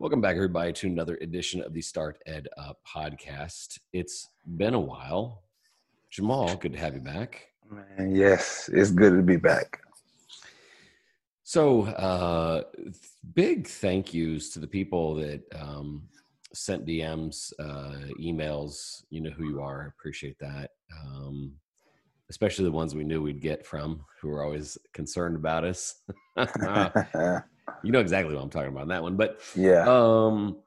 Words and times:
Welcome 0.00 0.22
back, 0.22 0.36
everybody, 0.36 0.72
to 0.72 0.86
another 0.86 1.18
edition 1.20 1.60
of 1.60 1.74
the 1.74 1.82
StartEdUp 1.82 2.76
podcast. 2.88 3.80
It's 3.92 4.30
been 4.56 4.72
a 4.72 4.80
while. 4.80 5.42
Jamal, 6.10 6.56
good 6.56 6.72
to 6.72 6.78
have 6.78 6.94
you 6.94 7.02
back. 7.02 7.48
Man, 7.70 8.16
yes, 8.16 8.70
it's 8.72 8.90
good 8.92 9.14
to 9.14 9.20
be 9.20 9.36
back. 9.36 9.82
So, 11.42 11.82
uh, 11.82 12.62
big 13.34 13.66
thank 13.66 14.14
yous 14.14 14.48
to 14.54 14.58
the 14.58 14.66
people 14.66 15.16
that 15.16 15.42
um, 15.54 16.08
sent 16.54 16.86
DMs, 16.86 17.52
uh, 17.58 18.08
emails. 18.18 19.02
You 19.10 19.20
know 19.20 19.30
who 19.36 19.50
you 19.50 19.60
are. 19.60 19.92
Appreciate 19.98 20.38
that. 20.38 20.70
Um, 21.04 21.52
especially 22.30 22.64
the 22.64 22.72
ones 22.72 22.94
we 22.94 23.04
knew 23.04 23.20
we'd 23.20 23.42
get 23.42 23.66
from 23.66 24.02
who 24.18 24.28
were 24.28 24.42
always 24.42 24.78
concerned 24.94 25.36
about 25.36 25.64
us. 25.64 25.96
you 27.82 27.92
know 27.92 28.00
exactly 28.00 28.34
what 28.34 28.42
I'm 28.42 28.50
talking 28.50 28.70
about 28.70 28.82
in 28.82 28.88
that 28.88 29.02
one. 29.02 29.16
But 29.16 29.40
yeah, 29.54 29.84
um, 29.88 30.58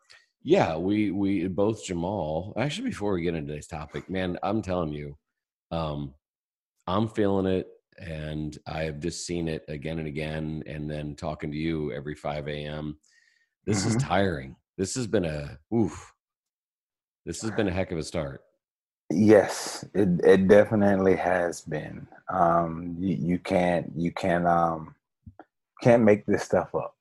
yeah, 0.44 0.78
we 0.78 1.12
we 1.12 1.48
both 1.48 1.86
Jamal. 1.86 2.54
Actually, 2.58 2.90
before 2.90 3.14
we 3.14 3.22
get 3.22 3.36
into 3.36 3.50
today's 3.50 3.68
topic, 3.68 4.10
man, 4.10 4.38
I'm 4.44 4.62
telling 4.62 4.92
you, 4.92 5.18
um, 5.72 6.14
I'm 6.86 7.08
feeling 7.08 7.46
it, 7.46 7.68
and 7.98 8.58
I 8.68 8.84
have 8.84 9.00
just 9.00 9.26
seen 9.26 9.48
it 9.48 9.64
again 9.68 10.00
and 10.00 10.08
again. 10.08 10.64
And 10.66 10.90
then 10.90 11.16
talking 11.16 11.52
to 11.52 11.58
you 11.58 11.92
every 11.94 12.16
5 12.16 12.48
a.m. 12.48 12.98
This 13.66 13.86
mm-hmm. 13.86 13.98
is 13.98 14.04
tiring. 14.04 14.56
This 14.78 14.96
has 14.96 15.08
been 15.08 15.26
a 15.26 15.58
oof. 15.74 16.14
This 17.26 17.42
has 17.42 17.52
been 17.52 17.70
a 17.70 17.72
heck 17.72 17.92
of 17.92 17.98
a 17.98 18.04
start. 18.04 18.42
Yes, 19.10 19.86
it 19.94 20.10
it 20.24 20.48
definitely 20.48 21.16
has 21.16 21.62
been. 21.62 22.08
Um, 22.30 22.96
you, 23.00 23.16
you 23.16 23.40
can't 23.40 23.92
you 23.96 24.12
can't 24.12 24.48
um 24.48 24.96
can't 25.82 26.04
make 26.04 26.26
this 26.26 26.44
stuff 26.44 26.74
up. 26.76 26.96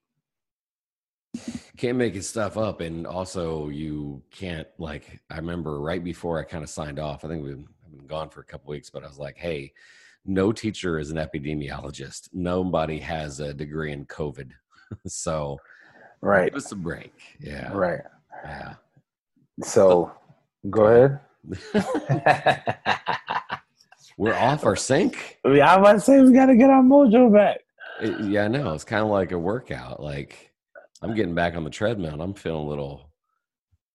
Can't 1.77 1.97
make 1.97 2.13
his 2.13 2.29
stuff 2.29 2.57
up 2.57 2.81
and 2.81 3.07
also 3.07 3.69
you 3.69 4.21
can't 4.29 4.67
like 4.77 5.19
i 5.31 5.37
remember 5.37 5.79
right 5.79 6.03
before 6.03 6.39
i 6.39 6.43
kind 6.43 6.63
of 6.63 6.69
signed 6.69 6.99
off 6.99 7.25
i 7.25 7.27
think 7.27 7.43
we've 7.43 7.65
been 7.97 8.05
gone 8.05 8.29
for 8.29 8.41
a 8.41 8.45
couple 8.45 8.69
weeks 8.69 8.91
but 8.91 9.03
i 9.03 9.07
was 9.07 9.17
like 9.17 9.35
hey 9.35 9.73
no 10.25 10.51
teacher 10.51 10.99
is 10.99 11.11
an 11.11 11.17
epidemiologist. 11.17 12.29
Nobody 12.33 12.97
has 12.99 13.39
a 13.39 13.53
degree 13.53 13.91
in 13.91 14.05
covid. 14.05 14.51
So 15.07 15.57
right. 16.21 16.51
give 16.51 16.57
us 16.57 16.71
a 16.71 16.75
break. 16.75 17.15
Yeah. 17.39 17.73
Right. 17.73 18.01
Yeah. 18.43 18.75
So 19.63 20.11
oh. 20.13 20.69
go 20.69 20.85
ahead. 20.85 21.19
We're 24.19 24.35
off 24.35 24.65
our 24.65 24.75
sync? 24.75 25.39
Yeah 25.47 25.73
i 25.73 25.77
was 25.77 25.81
about 25.81 25.93
to 25.93 25.99
say 26.01 26.21
we 26.21 26.31
got 26.31 26.45
to 26.45 26.55
get 26.55 26.69
our 26.69 26.83
mojo 26.83 27.33
back 27.33 27.61
it, 28.03 28.19
yeah 28.25 28.47
no 28.47 28.73
it's 28.73 28.83
kind 28.83 29.03
of 29.03 29.09
like 29.09 29.31
a 29.31 29.39
workout 29.39 30.01
like 30.01 30.53
I'm 31.03 31.13
getting 31.13 31.35
back 31.35 31.55
on 31.55 31.65
the 31.65 31.69
treadmill. 31.69 32.21
I'm 32.21 32.33
feeling 32.33 32.65
a 32.65 32.69
little, 32.69 33.11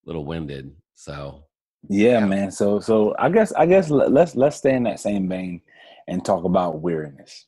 little 0.04 0.26
winded. 0.26 0.74
So 0.94 1.44
yeah, 1.88 2.20
yeah, 2.20 2.26
man. 2.26 2.50
So 2.50 2.80
so 2.80 3.14
I 3.18 3.30
guess 3.30 3.50
I 3.52 3.64
guess 3.64 3.88
let's 3.88 4.36
let's 4.36 4.56
stay 4.56 4.74
in 4.74 4.82
that 4.82 5.00
same 5.00 5.28
vein 5.28 5.62
and 6.06 6.22
talk 6.22 6.44
about 6.44 6.82
weariness. 6.82 7.46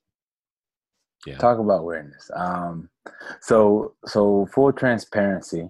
Yeah. 1.26 1.36
Talk 1.36 1.58
about 1.58 1.84
weariness. 1.84 2.30
Um, 2.34 2.88
so 3.42 3.94
so 4.06 4.48
full 4.54 4.72
transparency, 4.72 5.68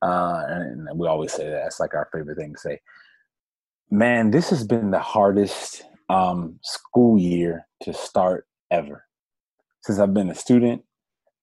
uh, 0.00 0.44
and 0.48 0.88
we 0.94 1.06
always 1.06 1.32
say 1.32 1.50
that. 1.50 1.66
It's 1.66 1.80
like 1.80 1.92
our 1.92 2.08
favorite 2.10 2.38
thing 2.38 2.54
to 2.54 2.58
say. 2.58 2.80
Man, 3.90 4.30
this 4.30 4.48
has 4.48 4.66
been 4.66 4.90
the 4.90 4.98
hardest 4.98 5.84
um, 6.08 6.58
school 6.62 7.18
year 7.18 7.66
to 7.82 7.92
start 7.92 8.46
ever 8.70 9.04
since 9.84 9.98
I've 9.98 10.14
been 10.14 10.30
a 10.30 10.34
student 10.34 10.82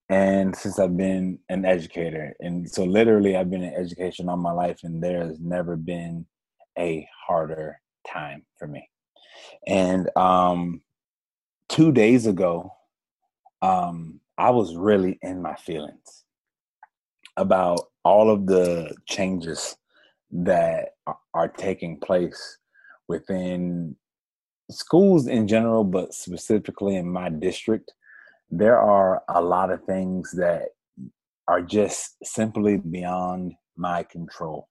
and 0.10 0.56
since 0.56 0.80
I've 0.80 0.98
been 0.98 1.38
an 1.50 1.64
educator, 1.64 2.36
and 2.40 2.70
so 2.70 2.84
literally 2.84 3.38
I've 3.38 3.52
been 3.52 3.64
in 3.64 3.74
education 3.74 4.28
all 4.28 4.38
my 4.38 4.52
life, 4.52 4.80
and 4.84 5.02
there 5.02 5.26
has 5.26 5.40
never 5.40 5.76
been 5.76 6.26
a 6.78 7.08
harder 7.28 7.80
time 8.06 8.44
for 8.58 8.68
me. 8.68 8.90
And 9.68 10.10
um, 10.18 10.82
two 11.70 11.92
days 11.92 12.26
ago, 12.26 12.74
um, 13.62 14.20
I 14.38 14.50
was 14.50 14.76
really 14.76 15.20
in 15.22 15.42
my 15.42 15.56
feelings 15.56 16.26
about 17.38 17.80
all 18.04 18.32
of 18.32 18.48
the 18.48 18.94
changes 19.08 19.78
that 20.32 20.96
are 21.34 21.48
taking 21.48 22.00
place 22.00 22.58
within 23.08 23.96
schools 24.72 25.28
in 25.28 25.48
general, 25.48 25.84
but 25.84 26.14
specifically 26.14 26.96
in 26.96 27.08
my 27.08 27.30
district 27.30 27.94
there 28.52 28.80
are 28.80 29.24
a 29.30 29.42
lot 29.42 29.72
of 29.72 29.84
things 29.86 30.32
that 30.34 30.70
are 31.48 31.62
just 31.62 32.18
simply 32.24 32.78
beyond 32.78 33.54
my 33.78 34.04
control. 34.04 34.68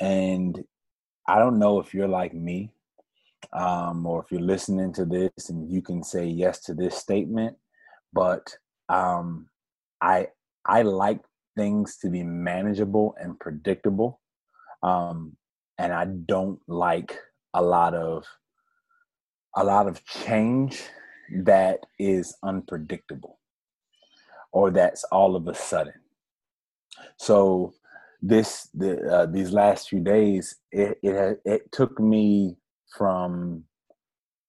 And 0.00 0.64
I 1.28 1.38
don't 1.38 1.58
know 1.58 1.78
if 1.78 1.94
you're 1.94 2.08
like 2.08 2.34
me, 2.34 2.72
um, 3.52 4.06
or 4.06 4.22
if 4.22 4.32
you're 4.32 4.40
listening 4.40 4.92
to 4.94 5.04
this 5.04 5.50
and 5.50 5.70
you 5.70 5.82
can 5.82 6.02
say 6.02 6.26
yes 6.26 6.60
to 6.62 6.74
this 6.74 6.96
statement, 6.96 7.56
but 8.12 8.56
um, 8.88 9.48
I 10.00 10.28
I 10.64 10.82
like 10.82 11.20
things 11.56 11.98
to 11.98 12.08
be 12.08 12.22
manageable 12.22 13.14
and 13.20 13.38
predictable, 13.38 14.20
um, 14.82 15.36
and 15.78 15.92
I 15.92 16.06
don't 16.06 16.60
like 16.66 17.16
a 17.54 17.62
lot 17.62 17.94
of 17.94 18.24
a 19.54 19.64
lot 19.64 19.86
of 19.86 20.04
change 20.04 20.82
that 21.44 21.80
is 21.98 22.36
unpredictable 22.42 23.38
or 24.52 24.70
that's 24.70 25.04
all 25.04 25.34
of 25.34 25.48
a 25.48 25.54
sudden. 25.54 25.94
So 27.18 27.72
this 28.20 28.68
the 28.74 29.00
uh, 29.10 29.26
these 29.26 29.52
last 29.52 29.88
few 29.88 30.00
days 30.00 30.54
it 30.70 30.98
it 31.02 31.40
it 31.44 31.72
took 31.72 31.98
me 31.98 32.56
from 32.96 33.64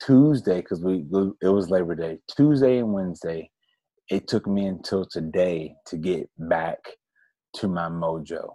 Tuesday 0.01 0.61
because 0.61 0.83
we 0.83 1.05
it 1.41 1.47
was 1.47 1.71
Labor 1.71 1.95
Day 1.95 2.19
Tuesday 2.35 2.77
and 2.77 2.94
Wednesday 2.94 3.50
it 4.09 4.27
took 4.27 4.45
me 4.45 4.67
until 4.67 5.05
today 5.05 5.73
to 5.88 5.97
get 5.97 6.29
back 6.38 6.77
to 7.55 7.67
my 7.67 7.88
mojo 7.88 8.53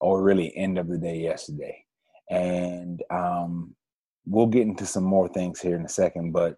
or 0.00 0.22
really 0.22 0.54
end 0.56 0.78
of 0.78 0.88
the 0.88 0.98
day 0.98 1.18
yesterday 1.18 1.84
and 2.30 3.02
um 3.10 3.74
we'll 4.26 4.46
get 4.46 4.66
into 4.66 4.84
some 4.84 5.04
more 5.04 5.28
things 5.28 5.60
here 5.60 5.76
in 5.76 5.84
a 5.84 5.88
second 5.88 6.32
but 6.32 6.56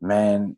man, 0.00 0.56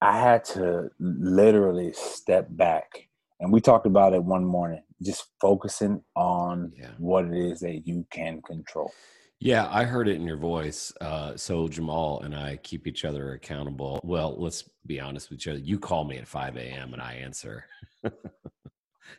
I 0.00 0.18
had 0.18 0.44
to 0.46 0.90
literally 0.98 1.92
step 1.92 2.46
back. 2.50 3.08
And 3.40 3.52
we 3.52 3.60
talked 3.60 3.86
about 3.86 4.14
it 4.14 4.22
one 4.22 4.44
morning, 4.44 4.82
just 5.02 5.26
focusing 5.40 6.02
on 6.16 6.72
yeah. 6.76 6.90
what 6.98 7.24
it 7.26 7.34
is 7.34 7.60
that 7.60 7.86
you 7.86 8.06
can 8.10 8.42
control. 8.42 8.92
Yeah, 9.40 9.68
I 9.70 9.84
heard 9.84 10.08
it 10.08 10.16
in 10.16 10.26
your 10.26 10.36
voice. 10.36 10.92
Uh, 11.00 11.36
so 11.36 11.68
Jamal 11.68 12.20
and 12.24 12.34
I 12.34 12.56
keep 12.56 12.88
each 12.88 13.04
other 13.04 13.34
accountable. 13.34 14.00
Well, 14.02 14.34
let's 14.36 14.64
be 14.86 14.98
honest 14.98 15.30
with 15.30 15.38
each 15.38 15.46
other. 15.46 15.60
You 15.60 15.78
call 15.78 16.04
me 16.04 16.18
at 16.18 16.26
5 16.26 16.56
a.m. 16.56 16.92
and 16.92 17.00
I 17.00 17.14
answer. 17.14 17.64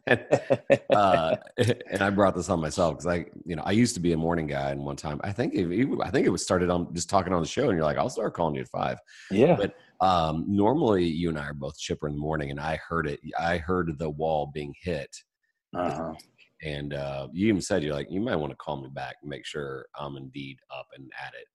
and, 0.07 0.25
uh, 0.95 1.35
and 1.57 2.01
I 2.01 2.09
brought 2.09 2.35
this 2.35 2.49
on 2.49 2.59
myself 2.59 2.95
because 2.95 3.07
I, 3.07 3.25
you 3.45 3.55
know, 3.55 3.63
I 3.65 3.71
used 3.71 3.93
to 3.95 3.99
be 3.99 4.13
a 4.13 4.17
morning 4.17 4.47
guy, 4.47 4.71
and 4.71 4.83
one 4.83 4.95
time 4.95 5.19
I 5.23 5.31
think 5.31 5.53
it, 5.53 5.65
I 6.01 6.09
think 6.09 6.25
it 6.25 6.31
was 6.31 6.43
started 6.43 6.69
on 6.69 6.93
just 6.93 7.09
talking 7.09 7.33
on 7.33 7.41
the 7.41 7.47
show, 7.47 7.69
and 7.69 7.77
you're 7.77 7.85
like, 7.85 7.97
I'll 7.97 8.09
start 8.09 8.33
calling 8.33 8.55
you 8.55 8.61
at 8.61 8.69
five. 8.69 8.97
Yeah. 9.31 9.55
But 9.55 9.75
um, 10.05 10.45
normally 10.47 11.05
you 11.05 11.29
and 11.29 11.39
I 11.39 11.47
are 11.47 11.53
both 11.53 11.77
chipper 11.77 12.07
in 12.07 12.13
the 12.13 12.19
morning, 12.19 12.51
and 12.51 12.59
I 12.59 12.79
heard 12.87 13.07
it. 13.07 13.19
I 13.39 13.57
heard 13.57 13.97
the 13.97 14.09
wall 14.09 14.51
being 14.53 14.73
hit. 14.81 15.15
Uh-huh. 15.75 16.13
And 16.61 16.93
uh, 16.93 17.27
you 17.31 17.47
even 17.47 17.61
said 17.61 17.83
you're 17.83 17.93
like, 17.93 18.07
you 18.09 18.19
might 18.19 18.35
want 18.35 18.51
to 18.51 18.57
call 18.57 18.81
me 18.81 18.89
back 18.89 19.15
and 19.21 19.29
make 19.29 19.45
sure 19.45 19.85
I'm 19.97 20.17
indeed 20.17 20.57
up 20.77 20.87
and 20.93 21.09
at 21.25 21.33
it. 21.33 21.47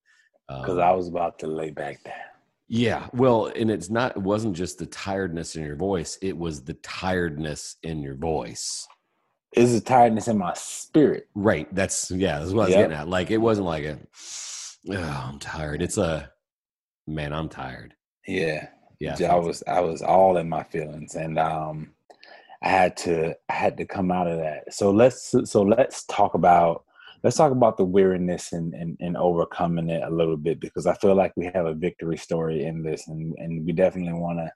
Because 0.48 0.78
um, 0.78 0.82
I 0.82 0.92
was 0.92 1.08
about 1.08 1.38
to 1.40 1.46
lay 1.46 1.70
back 1.70 2.02
down. 2.04 2.14
Yeah, 2.66 3.08
well, 3.12 3.46
and 3.46 3.70
it's 3.70 3.90
not. 3.90 4.16
It 4.16 4.22
wasn't 4.22 4.56
just 4.56 4.78
the 4.78 4.86
tiredness 4.86 5.54
in 5.54 5.64
your 5.64 5.76
voice; 5.76 6.18
it 6.22 6.36
was 6.36 6.64
the 6.64 6.74
tiredness 6.74 7.76
in 7.82 8.02
your 8.02 8.14
voice. 8.14 8.86
Is 9.52 9.72
the 9.72 9.80
tiredness 9.80 10.28
in 10.28 10.38
my 10.38 10.52
spirit? 10.54 11.28
Right. 11.34 11.72
That's 11.74 12.10
yeah. 12.10 12.38
That's 12.38 12.52
what 12.52 12.62
I 12.62 12.66
was 12.66 12.74
getting 12.74 12.96
at. 12.96 13.08
Like 13.08 13.30
it 13.30 13.38
wasn't 13.38 13.66
like 13.66 13.84
a, 13.84 13.98
oh, 14.90 15.28
I'm 15.28 15.38
tired. 15.38 15.82
It's 15.82 15.98
a, 15.98 16.30
man, 17.06 17.32
I'm 17.32 17.48
tired. 17.48 17.94
Yeah. 18.26 18.68
Yeah. 18.98 19.16
I 19.30 19.36
was 19.36 19.62
I 19.66 19.80
was 19.80 20.02
all 20.02 20.38
in 20.38 20.48
my 20.48 20.62
feelings, 20.62 21.14
and 21.14 21.38
um, 21.38 21.92
I 22.62 22.68
had 22.68 22.96
to 22.98 23.36
I 23.48 23.52
had 23.52 23.76
to 23.76 23.84
come 23.84 24.10
out 24.10 24.26
of 24.26 24.38
that. 24.38 24.72
So 24.72 24.90
let's 24.90 25.34
so 25.44 25.62
let's 25.62 26.04
talk 26.04 26.34
about 26.34 26.84
let's 27.24 27.36
talk 27.36 27.50
about 27.50 27.78
the 27.78 27.84
weariness 27.84 28.52
and, 28.52 28.74
and, 28.74 28.96
and 29.00 29.16
overcoming 29.16 29.88
it 29.88 30.02
a 30.04 30.14
little 30.14 30.36
bit 30.36 30.60
because 30.60 30.86
I 30.86 30.94
feel 30.94 31.14
like 31.14 31.32
we 31.36 31.46
have 31.46 31.64
a 31.64 31.74
victory 31.74 32.18
story 32.18 32.64
in 32.64 32.82
this 32.82 33.08
and, 33.08 33.34
and 33.38 33.64
we 33.64 33.72
definitely 33.72 34.12
want 34.12 34.38
to 34.38 34.52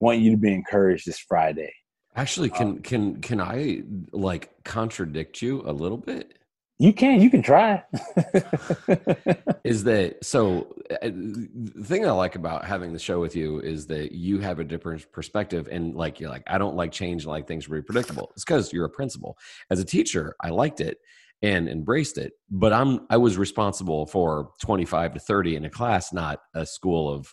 want 0.00 0.18
you 0.18 0.32
to 0.32 0.36
be 0.36 0.52
encouraged 0.52 1.06
this 1.06 1.20
Friday. 1.20 1.72
Actually, 2.16 2.50
can 2.50 2.68
um, 2.68 2.78
can 2.80 3.20
can 3.20 3.40
I 3.40 3.82
like 4.10 4.50
contradict 4.64 5.40
you 5.40 5.62
a 5.64 5.70
little 5.70 5.96
bit? 5.96 6.34
You 6.80 6.94
can, 6.94 7.20
you 7.20 7.28
can 7.28 7.42
try. 7.42 7.84
is 9.64 9.84
that 9.84 10.16
so? 10.22 10.74
Uh, 10.90 10.96
the 11.02 11.84
thing 11.84 12.06
I 12.06 12.10
like 12.10 12.36
about 12.36 12.64
having 12.64 12.94
the 12.94 12.98
show 12.98 13.20
with 13.20 13.36
you 13.36 13.60
is 13.60 13.86
that 13.88 14.12
you 14.12 14.38
have 14.38 14.58
a 14.58 14.64
different 14.64 15.12
perspective, 15.12 15.68
and 15.70 15.94
like 15.94 16.18
you're 16.18 16.30
like, 16.30 16.42
I 16.46 16.56
don't 16.56 16.74
like 16.74 16.90
change, 16.90 17.24
and 17.24 17.30
like 17.30 17.46
things 17.46 17.66
to 17.66 17.70
be 17.70 17.82
predictable. 17.82 18.32
It's 18.34 18.44
because 18.44 18.72
you're 18.72 18.86
a 18.86 18.90
principal. 18.90 19.36
As 19.70 19.78
a 19.78 19.84
teacher, 19.84 20.34
I 20.40 20.48
liked 20.48 20.80
it 20.80 20.98
and 21.42 21.68
embraced 21.68 22.18
it, 22.18 22.32
but 22.50 22.72
I'm 22.72 23.06
I 23.08 23.16
was 23.16 23.38
responsible 23.38 24.06
for 24.06 24.50
25 24.60 25.14
to 25.14 25.20
30 25.20 25.56
in 25.56 25.64
a 25.64 25.70
class, 25.70 26.12
not 26.12 26.40
a 26.54 26.66
school 26.66 27.12
of 27.12 27.32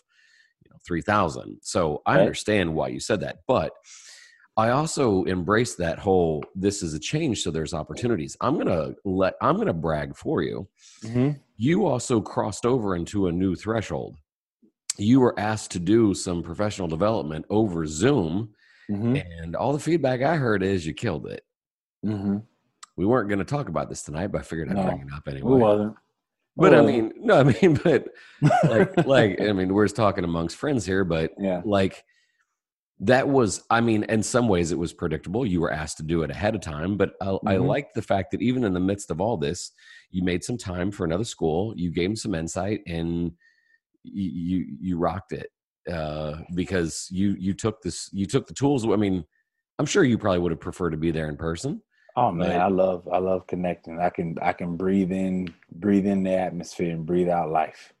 you 0.64 0.70
know 0.70 0.76
3,000. 0.86 1.58
So 1.62 2.02
I 2.06 2.20
understand 2.20 2.74
why 2.74 2.88
you 2.88 3.00
said 3.00 3.20
that, 3.20 3.38
but 3.46 3.72
I 4.58 4.70
also 4.70 5.22
embrace 5.22 5.76
that 5.76 6.00
whole 6.00 6.42
this 6.56 6.82
is 6.82 6.92
a 6.92 6.98
change, 6.98 7.42
so 7.42 7.52
there's 7.52 7.72
opportunities. 7.72 8.36
I'm 8.40 8.58
gonna 8.58 8.90
let 9.04 9.34
I'm 9.40 9.56
gonna 9.56 9.72
brag 9.72 10.16
for 10.16 10.42
you. 10.42 10.68
Mm-hmm. 11.04 11.38
You 11.56 11.86
also 11.86 12.20
crossed 12.20 12.66
over 12.66 12.96
into 12.96 13.28
a 13.28 13.32
new 13.32 13.54
threshold. 13.54 14.16
You 14.96 15.20
were 15.20 15.38
asked 15.38 15.70
to 15.72 15.78
do 15.78 16.12
some 16.12 16.42
professional 16.42 16.88
development 16.88 17.46
over 17.50 17.86
Zoom, 17.86 18.52
mm-hmm. 18.90 19.16
and 19.16 19.54
all 19.54 19.72
the 19.72 19.78
feedback 19.78 20.22
I 20.22 20.34
heard 20.34 20.64
is 20.64 20.84
you 20.84 20.92
killed 20.92 21.28
it. 21.28 21.42
Mm-hmm. 22.04 22.38
We 22.98 23.06
weren't 23.06 23.28
going 23.28 23.38
to 23.38 23.44
talk 23.44 23.68
about 23.68 23.88
this 23.88 24.02
tonight, 24.02 24.32
but 24.32 24.40
I 24.40 24.42
figured 24.42 24.68
I'd 24.70 24.76
no, 24.76 24.82
bring 24.82 25.00
it 25.02 25.12
up 25.14 25.28
anyway. 25.28 25.52
We 25.52 25.58
wasn't. 25.58 25.94
But 26.56 26.74
I 26.74 26.82
mean, 26.82 27.12
no, 27.16 27.38
I 27.38 27.44
mean, 27.44 27.80
but 27.84 28.08
like, 28.64 29.06
like, 29.06 29.40
I 29.40 29.52
mean, 29.52 29.72
we're 29.72 29.84
just 29.84 29.94
talking 29.94 30.24
amongst 30.24 30.56
friends 30.56 30.84
here, 30.84 31.04
but 31.04 31.30
yeah, 31.38 31.62
like 31.64 32.04
that 33.00 33.28
was 33.28 33.62
i 33.70 33.80
mean 33.80 34.02
in 34.08 34.22
some 34.22 34.48
ways 34.48 34.72
it 34.72 34.78
was 34.78 34.92
predictable 34.92 35.46
you 35.46 35.60
were 35.60 35.72
asked 35.72 35.98
to 35.98 36.02
do 36.02 36.22
it 36.22 36.32
ahead 36.32 36.56
of 36.56 36.60
time 36.60 36.96
but 36.96 37.12
I, 37.20 37.26
mm-hmm. 37.26 37.48
I 37.48 37.56
liked 37.56 37.94
the 37.94 38.02
fact 38.02 38.32
that 38.32 38.42
even 38.42 38.64
in 38.64 38.74
the 38.74 38.80
midst 38.80 39.12
of 39.12 39.20
all 39.20 39.36
this 39.36 39.70
you 40.10 40.24
made 40.24 40.42
some 40.42 40.58
time 40.58 40.90
for 40.90 41.04
another 41.04 41.22
school 41.22 41.72
you 41.76 41.92
gave 41.92 42.08
them 42.08 42.16
some 42.16 42.34
insight 42.34 42.80
and 42.88 43.30
you 44.02 44.30
you, 44.58 44.76
you 44.80 44.98
rocked 44.98 45.30
it 45.30 45.48
uh, 45.88 46.38
because 46.54 47.06
you 47.10 47.36
you 47.38 47.54
took 47.54 47.80
this 47.82 48.10
you 48.12 48.26
took 48.26 48.48
the 48.48 48.54
tools 48.54 48.84
i 48.84 48.96
mean 48.96 49.24
i'm 49.78 49.86
sure 49.86 50.02
you 50.02 50.18
probably 50.18 50.40
would 50.40 50.50
have 50.52 50.60
preferred 50.60 50.90
to 50.90 50.96
be 50.96 51.12
there 51.12 51.28
in 51.28 51.36
person 51.36 51.80
oh 52.16 52.30
man 52.30 52.60
i 52.60 52.68
love 52.68 53.08
i 53.12 53.18
love 53.18 53.46
connecting 53.46 54.00
i 54.00 54.10
can 54.10 54.36
i 54.42 54.52
can 54.52 54.76
breathe 54.76 55.12
in 55.12 55.52
breathe 55.72 56.06
in 56.06 56.22
the 56.22 56.32
atmosphere 56.32 56.92
and 56.92 57.06
breathe 57.06 57.28
out 57.28 57.50
life 57.50 57.92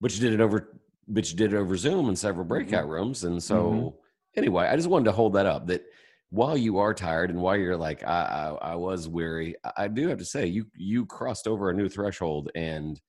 but 0.00 0.14
you 0.14 0.20
did 0.20 0.32
it 0.32 0.40
over 0.40 0.80
but 1.10 1.30
you 1.30 1.36
did 1.36 1.52
it 1.52 1.56
over 1.56 1.76
Zoom 1.76 2.08
in 2.08 2.16
several 2.16 2.44
mm-hmm. 2.44 2.48
breakout 2.48 2.84
mm-hmm. 2.84 2.92
rooms. 2.92 3.24
And 3.24 3.42
so, 3.42 3.64
mm-hmm. 3.64 3.88
anyway, 4.36 4.66
I 4.66 4.76
just 4.76 4.88
wanted 4.88 5.06
to 5.06 5.12
hold 5.12 5.34
that 5.34 5.46
up 5.46 5.66
that 5.66 5.84
while 6.30 6.56
you 6.56 6.78
are 6.78 6.94
tired 6.94 7.30
and 7.30 7.40
while 7.40 7.56
you're 7.56 7.76
like, 7.76 8.04
I, 8.04 8.56
I, 8.62 8.72
I 8.72 8.74
was 8.76 9.08
weary, 9.08 9.56
I 9.76 9.88
do 9.88 10.08
have 10.08 10.18
to 10.18 10.24
say 10.24 10.46
you, 10.46 10.66
you 10.76 11.04
crossed 11.04 11.48
over 11.48 11.68
a 11.68 11.74
new 11.74 11.88
threshold. 11.88 12.50
And 12.54 13.00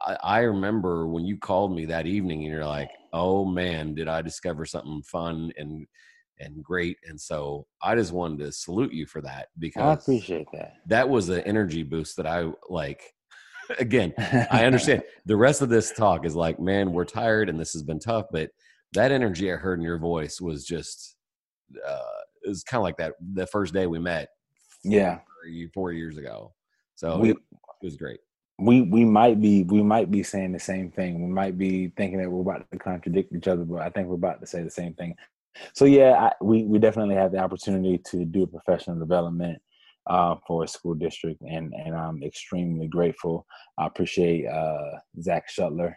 I, 0.00 0.16
I 0.22 0.38
remember 0.40 1.06
when 1.06 1.24
you 1.24 1.38
called 1.38 1.74
me 1.74 1.86
that 1.86 2.06
evening 2.06 2.42
and 2.42 2.52
you're 2.52 2.66
like, 2.66 2.90
oh 3.12 3.44
man, 3.44 3.94
did 3.94 4.08
I 4.08 4.22
discover 4.22 4.64
something 4.64 5.02
fun 5.02 5.52
and, 5.56 5.86
and 6.40 6.62
great. 6.62 6.96
And 7.06 7.20
so 7.20 7.66
I 7.82 7.94
just 7.94 8.12
wanted 8.12 8.38
to 8.40 8.52
salute 8.52 8.92
you 8.92 9.06
for 9.06 9.20
that 9.22 9.48
because 9.58 9.82
I 9.82 9.92
appreciate 9.92 10.46
that. 10.52 10.74
That 10.86 11.08
was 11.08 11.28
an 11.28 11.40
energy 11.40 11.82
boost 11.82 12.16
that 12.16 12.26
I 12.26 12.50
like 12.68 13.02
again, 13.78 14.14
I 14.18 14.64
understand. 14.66 15.02
the 15.26 15.36
rest 15.36 15.62
of 15.62 15.68
this 15.68 15.92
talk 15.92 16.24
is 16.24 16.34
like, 16.34 16.58
man, 16.58 16.92
we're 16.92 17.04
tired 17.04 17.48
and 17.48 17.60
this 17.60 17.72
has 17.72 17.82
been 17.82 17.98
tough, 17.98 18.26
but 18.30 18.50
that 18.92 19.12
energy 19.12 19.52
I 19.52 19.56
heard 19.56 19.78
in 19.78 19.84
your 19.84 19.98
voice 19.98 20.40
was 20.40 20.64
just 20.64 21.16
uh 21.86 22.02
it 22.44 22.48
was 22.48 22.64
kind 22.64 22.78
of 22.78 22.84
like 22.84 22.96
that 22.96 23.14
the 23.34 23.46
first 23.46 23.74
day 23.74 23.86
we 23.86 23.98
met. 23.98 24.28
Yeah. 24.84 25.18
Four 25.74 25.92
years 25.92 26.16
ago. 26.18 26.54
So 26.94 27.18
we, 27.18 27.30
it 27.30 27.36
was 27.82 27.96
great. 27.96 28.20
We 28.58 28.82
we 28.82 29.04
might 29.04 29.40
be 29.40 29.62
we 29.64 29.82
might 29.82 30.10
be 30.10 30.22
saying 30.22 30.52
the 30.52 30.58
same 30.58 30.90
thing. 30.90 31.24
We 31.24 31.30
might 31.30 31.56
be 31.56 31.92
thinking 31.96 32.18
that 32.18 32.30
we're 32.30 32.40
about 32.40 32.68
to 32.70 32.78
contradict 32.78 33.32
each 33.34 33.46
other, 33.46 33.64
but 33.64 33.82
I 33.82 33.90
think 33.90 34.08
we're 34.08 34.16
about 34.16 34.40
to 34.40 34.46
say 34.46 34.62
the 34.62 34.70
same 34.70 34.94
thing. 34.94 35.14
So 35.74 35.84
yeah, 35.84 36.12
I, 36.12 36.32
we 36.42 36.64
we 36.64 36.78
definitely 36.78 37.16
have 37.16 37.32
the 37.32 37.38
opportunity 37.38 37.98
to 38.10 38.24
do 38.24 38.46
professional 38.46 38.98
development 38.98 39.60
uh, 40.06 40.36
for 40.46 40.64
a 40.64 40.68
school 40.68 40.94
district, 40.94 41.42
and 41.42 41.72
and 41.74 41.94
I'm 41.94 42.22
extremely 42.22 42.88
grateful. 42.88 43.46
I 43.78 43.86
appreciate 43.86 44.46
uh, 44.46 44.98
Zach 45.20 45.48
Shuttler 45.50 45.94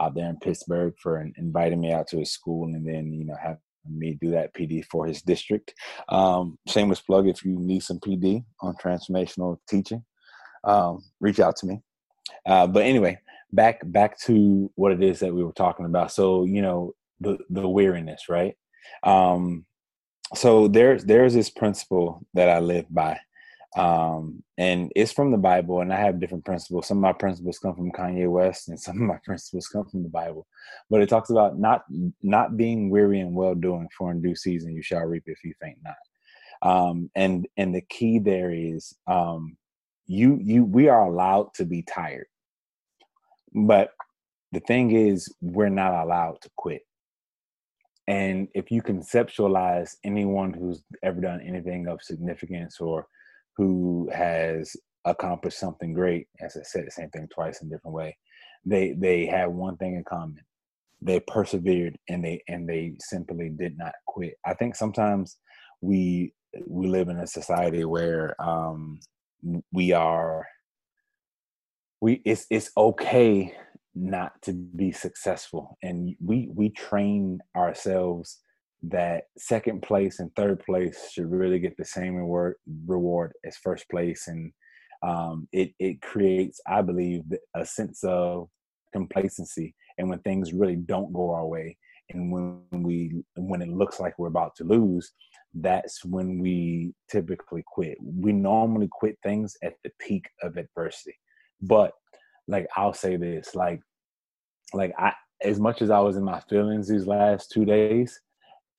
out 0.00 0.14
there 0.14 0.28
in 0.28 0.38
Pittsburgh 0.38 0.94
for 1.00 1.24
inviting 1.36 1.80
me 1.80 1.92
out 1.92 2.08
to 2.08 2.18
his 2.18 2.32
school, 2.32 2.66
and 2.66 2.86
then 2.86 3.12
you 3.12 3.24
know 3.24 3.36
having 3.40 3.58
me 3.88 4.18
do 4.20 4.30
that 4.30 4.54
PD 4.54 4.84
for 4.86 5.06
his 5.06 5.22
district. 5.22 5.74
Um, 6.08 6.58
shameless 6.66 7.00
plug: 7.00 7.28
if 7.28 7.44
you 7.44 7.58
need 7.58 7.82
some 7.82 8.00
PD 8.00 8.44
on 8.60 8.74
transformational 8.76 9.58
teaching, 9.68 10.04
um, 10.64 11.02
reach 11.20 11.40
out 11.40 11.56
to 11.56 11.66
me. 11.66 11.80
Uh, 12.46 12.66
but 12.66 12.84
anyway, 12.84 13.18
back 13.52 13.80
back 13.84 14.18
to 14.20 14.70
what 14.74 14.92
it 14.92 15.02
is 15.02 15.20
that 15.20 15.34
we 15.34 15.44
were 15.44 15.52
talking 15.52 15.86
about. 15.86 16.12
So 16.12 16.44
you 16.44 16.62
know 16.62 16.92
the 17.20 17.38
the 17.50 17.68
weariness, 17.68 18.28
right? 18.28 18.56
Um, 19.02 19.66
so 20.34 20.68
there's 20.68 21.04
there's 21.04 21.34
this 21.34 21.50
principle 21.50 22.26
that 22.34 22.48
I 22.48 22.58
live 22.58 22.86
by, 22.90 23.18
um, 23.76 24.42
and 24.58 24.90
it's 24.96 25.12
from 25.12 25.30
the 25.30 25.38
Bible. 25.38 25.80
And 25.80 25.92
I 25.92 26.00
have 26.00 26.20
different 26.20 26.44
principles. 26.44 26.86
Some 26.86 26.98
of 26.98 27.02
my 27.02 27.12
principles 27.12 27.58
come 27.58 27.74
from 27.74 27.92
Kanye 27.92 28.30
West, 28.30 28.68
and 28.68 28.80
some 28.86 28.96
of 28.96 29.02
my 29.02 29.18
principles 29.24 29.68
come 29.68 29.86
from 29.86 30.02
the 30.02 30.08
Bible. 30.08 30.46
But 30.90 31.02
it 31.02 31.08
talks 31.08 31.30
about 31.30 31.58
not 31.58 31.84
not 32.22 32.56
being 32.56 32.90
weary 32.90 33.20
and 33.20 33.34
well 33.34 33.54
doing, 33.54 33.88
for 33.96 34.10
in 34.10 34.22
due 34.22 34.36
season 34.36 34.74
you 34.74 34.82
shall 34.82 35.02
reap 35.02 35.24
if 35.26 35.44
you 35.44 35.54
faint 35.60 35.78
not. 35.84 35.96
Um, 36.62 37.10
and 37.14 37.46
and 37.56 37.74
the 37.74 37.82
key 37.82 38.18
there 38.18 38.50
is 38.50 38.94
um, 39.06 39.56
you 40.06 40.38
you 40.42 40.64
we 40.64 40.88
are 40.88 41.04
allowed 41.04 41.52
to 41.54 41.64
be 41.64 41.82
tired, 41.82 42.26
but 43.54 43.90
the 44.52 44.60
thing 44.60 44.92
is 44.92 45.32
we're 45.40 45.68
not 45.68 46.04
allowed 46.04 46.40
to 46.42 46.50
quit. 46.56 46.82
And 48.06 48.48
if 48.54 48.70
you 48.70 48.82
conceptualize 48.82 49.96
anyone 50.04 50.52
who's 50.52 50.82
ever 51.02 51.20
done 51.20 51.40
anything 51.40 51.88
of 51.88 52.02
significance 52.02 52.80
or 52.80 53.06
who 53.56 54.10
has 54.12 54.76
accomplished 55.04 55.58
something 55.58 55.94
great, 55.94 56.28
as 56.40 56.56
I 56.56 56.62
said 56.62 56.86
the 56.86 56.90
same 56.90 57.10
thing 57.10 57.28
twice 57.32 57.62
in 57.62 57.68
a 57.68 57.70
different 57.70 57.94
way, 57.94 58.16
they 58.64 58.92
they 58.92 59.26
have 59.26 59.52
one 59.52 59.76
thing 59.76 59.96
in 59.96 60.04
common. 60.04 60.40
They 61.00 61.20
persevered 61.20 61.98
and 62.08 62.24
they 62.24 62.42
and 62.48 62.68
they 62.68 62.96
simply 63.00 63.48
did 63.50 63.78
not 63.78 63.92
quit. 64.06 64.34
I 64.44 64.54
think 64.54 64.76
sometimes 64.76 65.38
we 65.80 66.32
we 66.66 66.86
live 66.86 67.08
in 67.08 67.18
a 67.18 67.26
society 67.26 67.84
where 67.84 68.40
um, 68.40 69.00
we 69.72 69.92
are 69.92 70.46
we 72.00 72.20
it's 72.24 72.46
it's 72.50 72.70
okay 72.76 73.54
not 73.94 74.32
to 74.42 74.52
be 74.52 74.92
successful. 74.92 75.76
And 75.82 76.14
we 76.20 76.50
we 76.52 76.70
train 76.70 77.40
ourselves 77.56 78.40
that 78.82 79.24
second 79.38 79.82
place 79.82 80.20
and 80.20 80.34
third 80.34 80.60
place 80.60 81.10
should 81.12 81.30
really 81.30 81.58
get 81.58 81.76
the 81.76 81.84
same 81.84 82.16
reward 82.16 82.56
reward 82.86 83.32
as 83.44 83.56
first 83.56 83.88
place. 83.88 84.28
And 84.28 84.52
um, 85.04 85.48
it 85.52 85.72
it 85.78 86.00
creates 86.00 86.60
i 86.66 86.80
believe 86.80 87.22
a 87.54 87.64
sense 87.64 88.02
of 88.04 88.48
complacency 88.92 89.74
and 89.98 90.08
when 90.08 90.18
things 90.20 90.52
really 90.52 90.76
don't 90.76 91.12
go 91.12 91.30
our 91.30 91.46
way 91.46 91.76
and 92.10 92.32
when 92.32 92.62
we 92.72 93.22
when 93.36 93.60
it 93.60 93.68
looks 93.68 94.00
like 94.00 94.18
we're 94.18 94.28
about 94.28 94.54
to 94.56 94.64
lose 94.64 95.12
that's 95.58 96.04
when 96.04 96.40
we 96.40 96.92
typically 97.08 97.62
quit. 97.64 97.96
We 98.02 98.32
normally 98.32 98.88
quit 98.90 99.16
things 99.22 99.56
at 99.62 99.74
the 99.84 99.90
peak 100.00 100.26
of 100.42 100.56
adversity 100.56 101.16
but 101.60 101.92
like 102.48 102.66
i'll 102.76 102.92
say 102.92 103.16
this 103.16 103.54
like 103.54 103.80
like 104.72 104.92
i 104.98 105.12
as 105.42 105.60
much 105.60 105.82
as 105.82 105.90
i 105.90 105.98
was 105.98 106.16
in 106.16 106.24
my 106.24 106.40
feelings 106.40 106.88
these 106.88 107.06
last 107.06 107.50
two 107.50 107.64
days 107.64 108.20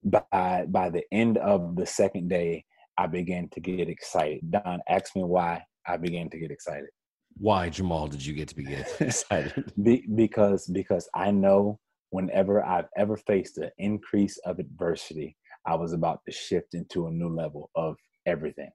by 0.05 0.65
by 0.67 0.89
the 0.89 1.03
end 1.12 1.38
of 1.39 1.75
the 1.75 1.86
second 1.86 2.29
day, 2.29 2.63
I 2.98 3.07
began 3.07 3.50
to 3.50 3.60
get 3.60 3.89
excited. 3.89 4.51
Don 4.51 4.79
asked 4.88 5.15
me 5.15 5.24
why 5.24 5.63
I 5.88 5.98
began 5.98 6.29
to 6.29 6.39
get 6.39 6.51
excited. 6.51 6.89
Why, 7.38 7.69
Jamal, 7.69 8.07
did 8.07 8.25
you 8.25 8.34
get 8.34 8.48
to 8.50 8.55
be 8.55 8.74
excited? 9.00 9.74
Be, 9.81 10.05
because 10.15 10.67
because 10.67 11.10
I 11.13 11.31
know 11.31 11.79
whenever 12.12 12.63
I've 12.63 12.88
ever 12.95 13.17
faced 13.17 13.57
an 13.57 13.72
increase 13.77 14.38
of 14.45 14.60
adversity, 14.60 15.36
I 15.65 15.75
was 15.75 15.93
about 15.93 16.19
to 16.25 16.31
shift 16.31 16.75
into 16.75 17.07
a 17.07 17.12
new 17.12 17.29
level 17.29 17.72
of 17.75 17.98
everything. 18.25 18.69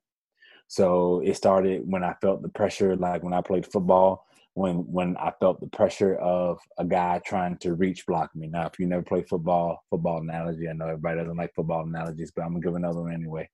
So 0.68 1.20
it 1.24 1.36
started 1.36 1.82
when 1.84 2.04
I 2.04 2.14
felt 2.20 2.42
the 2.42 2.48
pressure, 2.48 2.94
like 2.96 3.22
when 3.22 3.32
I 3.32 3.40
played 3.40 3.66
football 3.66 4.26
when 4.54 4.78
when 4.90 5.16
I 5.16 5.32
felt 5.40 5.60
the 5.60 5.68
pressure 5.68 6.16
of 6.16 6.58
a 6.78 6.84
guy 6.84 7.20
trying 7.24 7.56
to 7.58 7.74
reach 7.74 8.06
block 8.06 8.30
me. 8.34 8.48
Now, 8.48 8.66
if 8.66 8.78
you 8.78 8.86
never 8.86 9.02
play 9.02 9.22
football, 9.22 9.82
football 9.90 10.18
analogy, 10.18 10.68
I 10.68 10.72
know 10.72 10.86
everybody 10.86 11.20
doesn't 11.20 11.36
like 11.36 11.54
football 11.54 11.84
analogies, 11.84 12.32
but 12.34 12.42
I'm 12.42 12.52
gonna 12.52 12.60
give 12.60 12.74
another 12.74 13.02
one 13.02 13.12
anyway. 13.12 13.48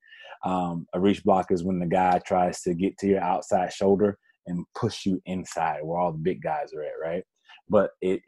Um, 0.44 0.86
a 0.94 1.00
reach 1.00 1.22
block 1.24 1.50
is 1.50 1.64
when 1.64 1.78
the 1.78 1.86
guy 1.86 2.20
tries 2.26 2.62
to 2.62 2.74
get 2.74 2.96
to 2.98 3.06
your 3.06 3.20
outside 3.20 3.72
shoulder 3.72 4.18
and 4.46 4.64
push 4.74 5.06
you 5.06 5.20
inside, 5.26 5.80
where 5.82 5.98
all 5.98 6.12
the 6.12 6.18
big 6.18 6.42
guys 6.42 6.72
are 6.72 6.82
at, 6.82 6.92
right? 7.02 7.24
But 7.68 7.90
it, 8.00 8.22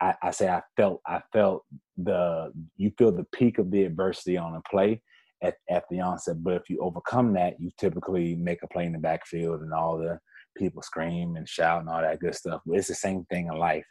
I, 0.00 0.14
I 0.22 0.30
say 0.30 0.48
I 0.48 0.62
felt 0.76 1.00
I 1.06 1.22
felt 1.32 1.64
the 1.96 2.52
you 2.76 2.92
feel 2.98 3.12
the 3.12 3.26
peak 3.32 3.58
of 3.58 3.70
the 3.70 3.84
adversity 3.84 4.36
on 4.36 4.56
a 4.56 4.62
play, 4.68 5.00
at, 5.44 5.56
at 5.70 5.84
the 5.90 6.00
onset. 6.00 6.42
But 6.42 6.54
if 6.54 6.68
you 6.68 6.80
overcome 6.80 7.34
that, 7.34 7.60
you 7.60 7.70
typically 7.78 8.34
make 8.34 8.62
a 8.62 8.68
play 8.68 8.86
in 8.86 8.92
the 8.92 8.98
backfield 8.98 9.60
and 9.60 9.72
all 9.72 9.98
the 9.98 10.18
people 10.56 10.82
scream 10.82 11.36
and 11.36 11.48
shout 11.48 11.80
and 11.80 11.88
all 11.88 12.00
that 12.00 12.20
good 12.20 12.34
stuff. 12.34 12.60
But 12.66 12.78
it's 12.78 12.88
the 12.88 12.94
same 12.94 13.24
thing 13.30 13.48
in 13.48 13.58
life. 13.58 13.86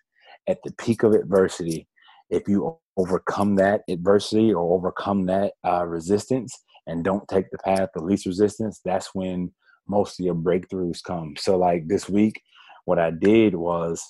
At 0.48 0.60
the 0.64 0.74
peak 0.74 1.04
of 1.04 1.14
adversity, 1.14 1.88
if 2.30 2.48
you 2.48 2.78
overcome 2.98 3.56
that 3.56 3.82
adversity 3.90 4.54
or 4.54 4.74
overcome 4.76 5.26
that 5.28 5.54
uh, 5.66 5.86
resistance 5.86 6.54
and 6.88 7.04
don't 7.04 7.28
take 7.28 7.50
the 7.52 7.58
path 7.60 7.90
of 7.96 8.04
least 8.04 8.26
resistance, 8.26 8.82
that's 8.84 9.14
when 9.14 9.52
most 9.88 10.20
of 10.20 10.26
your 10.26 10.36
breakthroughs 10.36 11.04
come. 11.04 11.36
So, 11.38 11.58
like 11.58 11.88
this 11.88 12.10
week, 12.10 12.42
what 12.86 13.00
I 13.00 13.12
did 13.12 13.56
was 13.56 14.02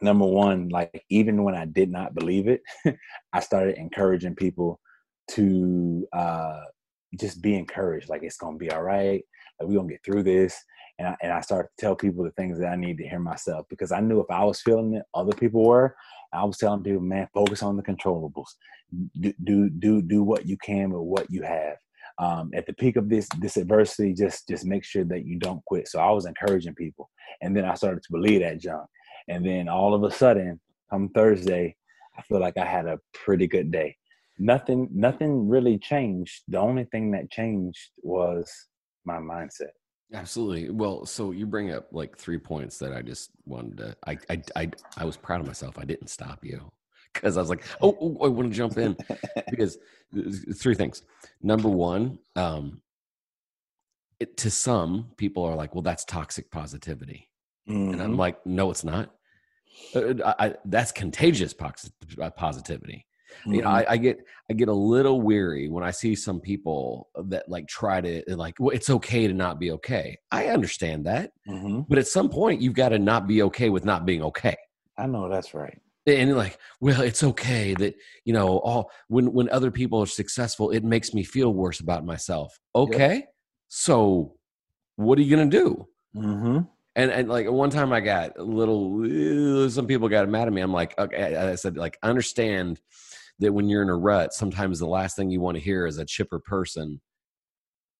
number 0.00 0.26
one, 0.26 0.68
like 0.68 1.04
even 1.10 1.44
when 1.44 1.54
I 1.54 1.64
did 1.64 1.90
not 1.90 2.14
believe 2.14 2.48
it, 2.48 2.62
I 3.32 3.40
started 3.40 3.76
encouraging 3.76 4.34
people 4.34 4.80
to 5.32 6.06
uh, 6.12 6.60
just 7.18 7.42
be 7.42 7.54
encouraged. 7.54 8.08
Like 8.08 8.22
it's 8.22 8.36
gonna 8.36 8.58
be 8.58 8.70
all 8.70 8.82
right. 8.82 9.22
Like 9.58 9.68
we're 9.68 9.76
gonna 9.76 9.88
get 9.88 10.04
through 10.04 10.24
this. 10.24 10.56
And 10.98 11.08
I, 11.08 11.16
and 11.22 11.32
I 11.32 11.40
started 11.40 11.68
to 11.68 11.80
tell 11.80 11.94
people 11.94 12.24
the 12.24 12.32
things 12.32 12.58
that 12.58 12.68
I 12.68 12.76
need 12.76 12.98
to 12.98 13.08
hear 13.08 13.20
myself 13.20 13.66
because 13.70 13.92
I 13.92 14.00
knew 14.00 14.20
if 14.20 14.30
I 14.30 14.44
was 14.44 14.60
feeling 14.60 14.94
it, 14.94 15.04
other 15.14 15.32
people 15.32 15.64
were. 15.64 15.94
I 16.32 16.44
was 16.44 16.58
telling 16.58 16.82
people, 16.82 17.00
man, 17.00 17.28
focus 17.32 17.62
on 17.62 17.76
the 17.76 17.82
controllables. 17.82 18.48
Do 19.20 19.32
do 19.44 19.70
do, 19.70 20.02
do 20.02 20.22
what 20.22 20.46
you 20.46 20.56
can 20.58 20.90
with 20.90 21.02
what 21.02 21.30
you 21.30 21.42
have. 21.42 21.76
Um, 22.18 22.50
at 22.52 22.66
the 22.66 22.72
peak 22.72 22.96
of 22.96 23.08
this 23.08 23.28
this 23.38 23.56
adversity, 23.56 24.12
just 24.12 24.48
just 24.48 24.64
make 24.64 24.84
sure 24.84 25.04
that 25.04 25.24
you 25.24 25.38
don't 25.38 25.64
quit. 25.64 25.88
So 25.88 26.00
I 26.00 26.10
was 26.10 26.26
encouraging 26.26 26.74
people, 26.74 27.08
and 27.40 27.56
then 27.56 27.64
I 27.64 27.74
started 27.74 28.02
to 28.02 28.12
believe 28.12 28.40
that 28.40 28.60
junk. 28.60 28.86
And 29.28 29.44
then 29.44 29.68
all 29.68 29.94
of 29.94 30.02
a 30.02 30.10
sudden, 30.10 30.60
come 30.90 31.10
Thursday, 31.10 31.76
I 32.18 32.22
feel 32.22 32.40
like 32.40 32.56
I 32.56 32.64
had 32.64 32.86
a 32.86 32.98
pretty 33.12 33.46
good 33.46 33.70
day. 33.70 33.96
Nothing, 34.38 34.88
nothing 34.92 35.48
really 35.48 35.78
changed. 35.78 36.42
The 36.48 36.58
only 36.58 36.84
thing 36.84 37.10
that 37.12 37.30
changed 37.30 37.90
was 38.02 38.50
my 39.04 39.16
mindset. 39.16 39.72
Absolutely. 40.12 40.70
Well, 40.70 41.04
so 41.04 41.32
you 41.32 41.46
bring 41.46 41.72
up 41.72 41.88
like 41.92 42.16
three 42.16 42.38
points 42.38 42.78
that 42.78 42.94
I 42.94 43.02
just 43.02 43.30
wanted 43.44 43.76
to. 43.78 43.96
I 44.06 44.18
I 44.30 44.42
I, 44.56 44.70
I 44.96 45.04
was 45.04 45.16
proud 45.16 45.40
of 45.40 45.46
myself. 45.46 45.78
I 45.78 45.84
didn't 45.84 46.08
stop 46.08 46.44
you 46.44 46.72
because 47.12 47.36
I 47.36 47.40
was 47.40 47.50
like, 47.50 47.64
oh, 47.82 47.96
oh, 48.00 48.24
I 48.24 48.28
want 48.28 48.50
to 48.50 48.56
jump 48.56 48.78
in 48.78 48.96
because 49.50 49.78
three 50.54 50.74
things. 50.74 51.02
Number 51.42 51.68
one, 51.68 52.18
um, 52.36 52.80
it, 54.18 54.36
to 54.38 54.50
some 54.50 55.10
people 55.16 55.44
are 55.44 55.54
like, 55.54 55.74
well, 55.74 55.82
that's 55.82 56.04
toxic 56.04 56.50
positivity, 56.50 57.28
mm-hmm. 57.68 57.92
and 57.92 58.02
I'm 58.02 58.10
mm-hmm. 58.10 58.18
like, 58.18 58.46
no, 58.46 58.70
it's 58.70 58.84
not. 58.84 59.14
Uh, 59.94 60.34
I, 60.38 60.54
that's 60.64 60.90
contagious 60.90 61.54
uh, 61.60 62.30
positivity. 62.30 63.06
Mm-hmm. 63.40 63.54
You 63.54 63.62
know, 63.62 63.68
mm-hmm. 63.68 63.90
I, 63.90 63.92
I, 63.92 63.96
get 63.96 64.18
I 64.50 64.54
get 64.54 64.68
a 64.68 64.72
little 64.72 65.20
weary 65.20 65.68
when 65.68 65.84
I 65.84 65.90
see 65.90 66.14
some 66.14 66.40
people 66.40 67.08
that 67.14 67.48
like 67.48 67.66
try 67.68 68.00
to 68.00 68.22
like, 68.28 68.56
well, 68.58 68.74
it's 68.74 68.90
okay 68.90 69.26
to 69.26 69.34
not 69.34 69.58
be 69.58 69.70
okay. 69.72 70.18
I 70.30 70.46
understand 70.46 71.06
that, 71.06 71.32
mm-hmm. 71.48 71.82
but 71.88 71.98
at 71.98 72.08
some 72.08 72.28
point, 72.28 72.60
you've 72.60 72.74
got 72.74 72.90
to 72.90 72.98
not 72.98 73.26
be 73.26 73.42
okay 73.42 73.70
with 73.70 73.84
not 73.84 74.06
being 74.06 74.22
okay. 74.22 74.56
I 74.96 75.06
know 75.06 75.28
that's 75.28 75.54
right. 75.54 75.80
And 76.06 76.36
like, 76.36 76.58
well, 76.80 77.02
it's 77.02 77.22
okay 77.22 77.74
that 77.74 77.94
you 78.24 78.32
know, 78.32 78.58
all 78.58 78.90
when 79.08 79.32
when 79.32 79.48
other 79.50 79.70
people 79.70 80.00
are 80.02 80.06
successful, 80.06 80.70
it 80.70 80.84
makes 80.84 81.12
me 81.12 81.22
feel 81.22 81.52
worse 81.52 81.80
about 81.80 82.04
myself. 82.04 82.58
Okay, 82.74 83.14
yep. 83.16 83.34
so 83.68 84.34
what 84.96 85.18
are 85.18 85.22
you 85.22 85.36
gonna 85.36 85.50
do? 85.50 85.86
Mm-hmm. 86.16 86.60
And 86.96 87.10
and 87.12 87.28
like 87.28 87.48
one 87.48 87.70
time 87.70 87.92
I 87.92 88.00
got 88.00 88.36
a 88.38 88.42
little 88.42 89.70
some 89.70 89.86
people 89.86 90.08
got 90.08 90.28
mad 90.28 90.48
at 90.48 90.52
me. 90.52 90.60
I'm 90.60 90.72
like, 90.72 90.98
okay, 90.98 91.36
I 91.36 91.54
said 91.54 91.76
like 91.76 91.98
understand 92.02 92.80
that 93.38 93.52
when 93.52 93.68
you're 93.68 93.82
in 93.82 93.88
a 93.88 93.96
rut, 93.96 94.32
sometimes 94.32 94.78
the 94.78 94.86
last 94.86 95.16
thing 95.16 95.30
you 95.30 95.40
want 95.40 95.56
to 95.56 95.62
hear 95.62 95.86
is 95.86 95.98
a 95.98 96.04
chipper 96.04 96.40
person. 96.40 97.00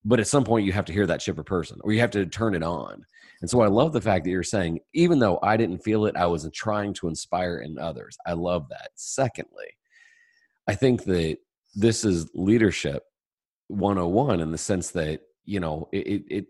But 0.05 0.21
at 0.21 0.27
some 0.27 0.45
point 0.45 0.67
you 0.67 0.73
have 0.73 0.85
to 0.87 0.93
hear 0.93 1.07
that 1.07 1.21
chipper 1.21 1.45
person 1.45 1.79
or 1.83 1.93
you 1.93 2.01
have 2.01 2.11
to 2.13 2.27
turn 2.27 2.55
it 2.55 2.63
on. 2.63 3.05
And 3.41 3.49
so 3.49 3.61
I 3.61 3.69
love 3.69 3.93
the 3.93 4.01
fact 4.01 4.25
that 4.25 4.31
you're 4.31 4.43
saying, 4.43 4.81
even 4.95 5.19
though 5.19 5.39
I 5.43 5.57
didn't 5.57 5.85
feel 5.85 6.07
it, 6.07 6.17
I 6.17 6.27
was 6.27 6.49
trying 6.53 6.95
to 6.95 7.09
inspire 7.09 7.59
in 7.59 7.79
others. 7.79 8.17
I 8.27 8.33
love 8.33 8.69
that. 8.71 8.91
Secondly, 8.95 9.69
I 10.67 10.75
think 10.75 11.05
that 11.05 11.39
this 11.75 12.05
is 12.05 12.31
leadership 12.35 13.03
101 13.69 14.41
in 14.41 14.51
the 14.51 14.59
sense 14.59 14.91
that, 14.91 15.21
you 15.45 15.61
know, 15.61 15.89
it, 15.93 16.25
it 16.29 16.47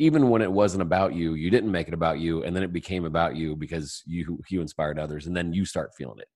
even 0.00 0.30
when 0.30 0.40
it 0.40 0.50
wasn't 0.50 0.80
about 0.80 1.14
you, 1.14 1.34
you 1.34 1.50
didn't 1.50 1.70
make 1.70 1.86
it 1.86 1.94
about 1.94 2.18
you, 2.18 2.42
and 2.42 2.56
then 2.56 2.62
it 2.62 2.72
became 2.72 3.04
about 3.04 3.36
you 3.36 3.54
because 3.54 4.02
you 4.06 4.40
you 4.48 4.62
inspired 4.62 4.98
others, 4.98 5.26
and 5.26 5.36
then 5.36 5.52
you 5.52 5.66
start 5.66 5.90
feeling 5.94 6.18
it. 6.18 6.28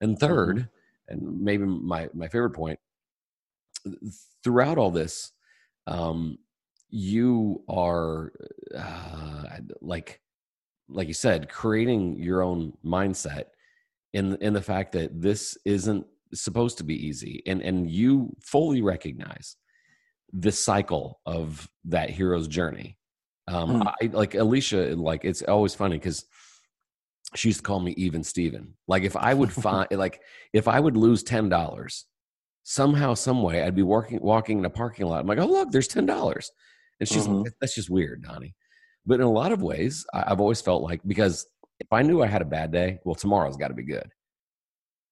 And 0.00 0.18
3rd 0.18 0.54
mm-hmm. 0.54 0.62
And 1.08 1.40
maybe 1.40 1.64
my 1.64 2.08
my 2.14 2.28
favorite 2.28 2.50
point, 2.50 2.78
throughout 4.42 4.78
all 4.78 4.90
this, 4.90 5.32
um, 5.86 6.38
you 6.88 7.62
are 7.68 8.32
uh, 8.76 9.58
like 9.80 10.20
like 10.88 11.08
you 11.08 11.14
said, 11.14 11.48
creating 11.48 12.16
your 12.18 12.42
own 12.42 12.72
mindset 12.84 13.44
in 14.12 14.36
in 14.36 14.52
the 14.52 14.62
fact 14.62 14.92
that 14.92 15.20
this 15.20 15.56
isn't 15.64 16.06
supposed 16.34 16.78
to 16.78 16.84
be 16.84 17.06
easy, 17.06 17.42
and 17.46 17.62
and 17.62 17.90
you 17.90 18.34
fully 18.40 18.82
recognize 18.82 19.56
the 20.32 20.52
cycle 20.52 21.20
of 21.26 21.68
that 21.84 22.10
hero's 22.10 22.48
journey. 22.48 22.98
Um, 23.48 23.82
mm. 23.82 23.94
I 24.02 24.06
like 24.06 24.34
Alicia. 24.34 24.94
Like 24.96 25.24
it's 25.24 25.42
always 25.42 25.74
funny 25.74 25.96
because 25.96 26.24
she 27.34 27.48
used 27.48 27.60
to 27.60 27.64
call 27.64 27.80
me 27.80 27.92
even 27.96 28.22
Steven. 28.22 28.74
Like 28.86 29.02
if 29.02 29.16
I 29.16 29.34
would 29.34 29.52
find 29.64 29.88
like 29.90 30.20
if 30.52 30.68
I 30.68 30.80
would 30.80 30.96
lose 30.96 31.22
ten 31.22 31.48
dollars, 31.48 32.06
somehow, 32.62 33.14
some 33.14 33.42
way, 33.42 33.62
I'd 33.62 33.74
be 33.74 33.82
walking 33.82 34.20
walking 34.20 34.58
in 34.58 34.64
a 34.64 34.70
parking 34.70 35.06
lot. 35.06 35.20
I'm 35.20 35.26
like, 35.26 35.38
oh 35.38 35.46
look, 35.46 35.70
there's 35.70 35.88
ten 35.88 36.06
dollars, 36.06 36.50
and 37.00 37.08
she's 37.08 37.24
mm-hmm. 37.24 37.42
like, 37.42 37.52
that's 37.60 37.74
just 37.74 37.90
weird, 37.90 38.22
Donnie. 38.22 38.54
But 39.06 39.20
in 39.20 39.26
a 39.26 39.30
lot 39.30 39.52
of 39.52 39.62
ways, 39.62 40.04
I've 40.12 40.40
always 40.40 40.60
felt 40.60 40.82
like 40.82 41.00
because 41.06 41.46
if 41.80 41.86
I 41.92 42.02
knew 42.02 42.22
I 42.22 42.26
had 42.26 42.42
a 42.42 42.46
bad 42.46 42.72
day, 42.72 42.98
well, 43.04 43.14
tomorrow's 43.14 43.56
got 43.56 43.68
to 43.68 43.74
be 43.74 43.84
good. 43.84 44.10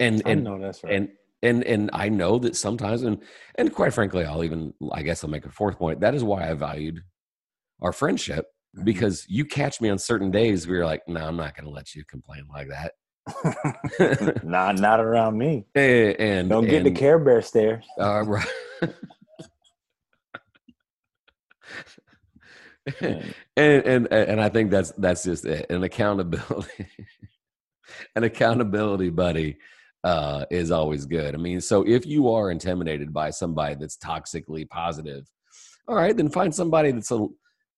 And 0.01 0.23
and 0.27 0.63
that's 0.63 0.83
right. 0.83 0.95
And 0.95 1.09
and 1.43 1.63
and 1.65 1.91
I 1.93 2.09
know 2.09 2.39
that 2.41 2.57
sometimes 2.57 3.03
and 3.03 3.23
and 3.57 3.73
quite 3.73 3.93
frankly 3.93 4.25
I'll 4.25 4.43
even 4.43 4.73
I 4.93 5.03
guess 5.03 5.23
I'll 5.23 5.31
make 5.31 5.47
a 5.47 5.51
fourth 5.51 5.79
point 5.79 6.01
that 6.01 6.15
is 6.15 6.25
why 6.25 6.51
I 6.51 6.55
valued 6.55 7.03
our 7.81 7.93
friendship. 7.93 8.47
Because 8.83 9.25
you 9.29 9.45
catch 9.45 9.81
me 9.81 9.89
on 9.89 9.99
certain 9.99 10.31
days 10.31 10.67
where 10.67 10.79
you're 10.79 10.87
like 10.87 11.07
no 11.07 11.27
I'm 11.27 11.37
not 11.37 11.55
going 11.57 11.67
to 11.67 11.71
let 11.71 11.95
you 11.95 12.05
complain 12.05 12.45
like 12.53 12.69
that. 12.69 12.93
Not 14.45 14.79
not 14.79 15.01
around 15.01 15.39
me. 15.39 15.65
And, 15.75 16.21
and 16.21 16.49
don't 16.49 16.65
get 16.65 16.85
and, 16.85 16.87
the 16.87 16.91
Care 16.91 17.19
Bear 17.19 17.41
stares 17.41 17.85
uh, 17.99 18.23
right. 18.27 18.47
And, 23.01 23.33
and 23.57 24.13
and 24.13 24.41
I 24.41 24.49
think 24.51 24.71
that's 24.71 24.91
that's 24.93 25.25
just 25.25 25.47
it. 25.47 25.71
An 25.71 25.85
accountability, 25.85 26.87
an 28.15 28.25
accountability 28.25 29.09
buddy 29.11 29.57
uh, 30.03 30.45
is 30.51 30.71
always 30.71 31.07
good. 31.07 31.35
I 31.35 31.39
mean, 31.39 31.61
so 31.61 31.83
if 31.87 32.05
you 32.05 32.31
are 32.31 32.51
intimidated 32.51 33.13
by 33.13 33.31
somebody 33.31 33.75
that's 33.77 33.97
toxically 33.97 34.69
positive, 34.69 35.27
all 35.89 35.97
right, 35.97 36.15
then 36.15 36.29
find 36.29 36.55
somebody 36.55 36.91
that's 36.93 37.11
a 37.11 37.27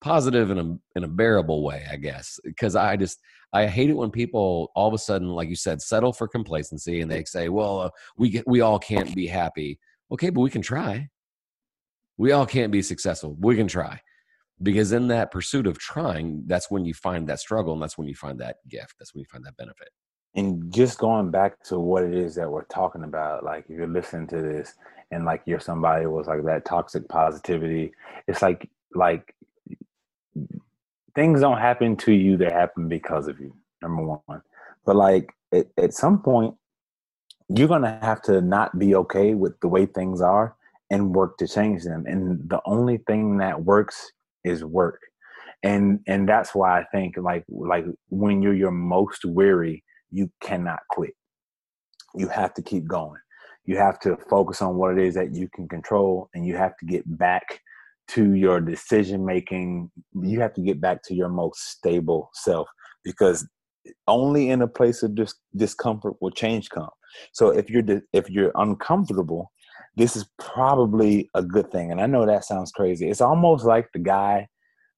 positive 0.00 0.50
in 0.50 0.58
a 0.58 0.78
in 0.96 1.04
a 1.04 1.08
bearable 1.08 1.62
way, 1.62 1.84
I 1.90 1.96
guess. 1.96 2.38
Because 2.44 2.76
I 2.76 2.96
just 2.96 3.18
I 3.52 3.66
hate 3.66 3.90
it 3.90 3.96
when 3.96 4.10
people 4.10 4.70
all 4.74 4.88
of 4.88 4.94
a 4.94 4.98
sudden, 4.98 5.28
like 5.28 5.48
you 5.48 5.56
said, 5.56 5.82
settle 5.82 6.12
for 6.12 6.28
complacency 6.28 7.00
and 7.00 7.10
they 7.10 7.24
say, 7.24 7.48
"Well, 7.48 7.80
uh, 7.80 7.90
we 8.16 8.30
get, 8.30 8.48
we 8.48 8.60
all 8.60 8.78
can't 8.78 9.14
be 9.14 9.26
happy." 9.26 9.78
Okay, 10.12 10.30
but 10.30 10.40
we 10.40 10.50
can 10.50 10.62
try. 10.62 11.08
We 12.18 12.32
all 12.32 12.46
can't 12.46 12.72
be 12.72 12.82
successful. 12.82 13.36
We 13.38 13.56
can 13.56 13.68
try. 13.68 14.00
Because 14.62 14.92
in 14.92 15.08
that 15.08 15.30
pursuit 15.30 15.66
of 15.66 15.78
trying, 15.78 16.44
that's 16.46 16.70
when 16.70 16.86
you 16.86 16.94
find 16.94 17.28
that 17.28 17.40
struggle 17.40 17.74
and 17.74 17.82
that's 17.82 17.98
when 17.98 18.08
you 18.08 18.14
find 18.14 18.38
that 18.40 18.56
gift. 18.70 18.94
That's 18.98 19.14
when 19.14 19.20
you 19.20 19.26
find 19.30 19.44
that 19.44 19.56
benefit 19.58 19.90
and 20.36 20.70
just 20.72 20.98
going 20.98 21.30
back 21.30 21.62
to 21.64 21.78
what 21.78 22.04
it 22.04 22.14
is 22.14 22.34
that 22.34 22.50
we're 22.50 22.64
talking 22.64 23.04
about, 23.04 23.42
like 23.42 23.64
if 23.68 23.76
you're 23.76 23.86
listening 23.86 24.26
to 24.28 24.42
this 24.42 24.74
and 25.10 25.24
like 25.24 25.42
you're 25.46 25.58
somebody 25.58 26.04
was 26.06 26.26
like 26.26 26.44
that 26.44 26.66
toxic 26.66 27.08
positivity, 27.08 27.92
it's 28.28 28.42
like 28.42 28.68
like 28.94 29.34
things 31.14 31.40
don't 31.40 31.58
happen 31.58 31.96
to 31.96 32.12
you, 32.12 32.36
they 32.36 32.50
happen 32.50 32.88
because 32.88 33.28
of 33.28 33.40
you, 33.40 33.54
number 33.82 34.02
one. 34.02 34.42
But 34.84 34.96
like 34.96 35.32
at, 35.52 35.66
at 35.76 35.92
some 35.92 36.22
point, 36.22 36.54
you're 37.48 37.68
gonna 37.68 37.98
have 38.02 38.22
to 38.22 38.40
not 38.40 38.78
be 38.78 38.94
okay 38.94 39.34
with 39.34 39.58
the 39.60 39.68
way 39.68 39.86
things 39.86 40.20
are 40.20 40.56
and 40.90 41.14
work 41.14 41.38
to 41.38 41.48
change 41.48 41.84
them. 41.84 42.04
And 42.06 42.48
the 42.48 42.60
only 42.66 42.98
thing 42.98 43.38
that 43.38 43.64
works 43.64 44.12
is 44.44 44.64
work. 44.64 45.00
And 45.62 46.00
and 46.06 46.28
that's 46.28 46.54
why 46.54 46.80
I 46.80 46.84
think 46.92 47.16
like 47.16 47.44
like 47.48 47.86
when 48.08 48.42
you're 48.42 48.54
your 48.54 48.70
most 48.70 49.24
weary, 49.24 49.82
you 50.10 50.30
cannot 50.40 50.80
quit. 50.90 51.14
You 52.14 52.28
have 52.28 52.54
to 52.54 52.62
keep 52.62 52.86
going. 52.86 53.20
You 53.64 53.76
have 53.78 53.98
to 54.00 54.16
focus 54.30 54.62
on 54.62 54.76
what 54.76 54.96
it 54.96 55.04
is 55.04 55.14
that 55.14 55.34
you 55.34 55.48
can 55.48 55.66
control 55.66 56.30
and 56.34 56.46
you 56.46 56.56
have 56.56 56.76
to 56.78 56.86
get 56.86 57.02
back 57.18 57.60
to 58.08 58.34
your 58.34 58.60
decision 58.60 59.24
making. 59.24 59.90
You 60.20 60.40
have 60.40 60.54
to 60.54 60.62
get 60.62 60.80
back 60.80 61.02
to 61.04 61.14
your 61.14 61.28
most 61.28 61.70
stable 61.70 62.30
self 62.34 62.68
because 63.04 63.48
only 64.08 64.50
in 64.50 64.62
a 64.62 64.68
place 64.68 65.02
of 65.02 65.14
dis- 65.14 65.34
discomfort 65.54 66.14
will 66.20 66.30
change 66.30 66.70
come. 66.70 66.90
So 67.32 67.50
if 67.50 67.70
you're 67.70 67.82
di- 67.82 68.02
if 68.12 68.28
you're 68.28 68.52
uncomfortable, 68.56 69.50
this 69.96 70.16
is 70.16 70.28
probably 70.38 71.30
a 71.34 71.42
good 71.42 71.70
thing. 71.70 71.90
And 71.90 72.00
I 72.00 72.06
know 72.06 72.26
that 72.26 72.44
sounds 72.44 72.72
crazy. 72.72 73.08
It's 73.08 73.20
almost 73.20 73.64
like 73.64 73.88
the 73.92 73.98
guy 73.98 74.48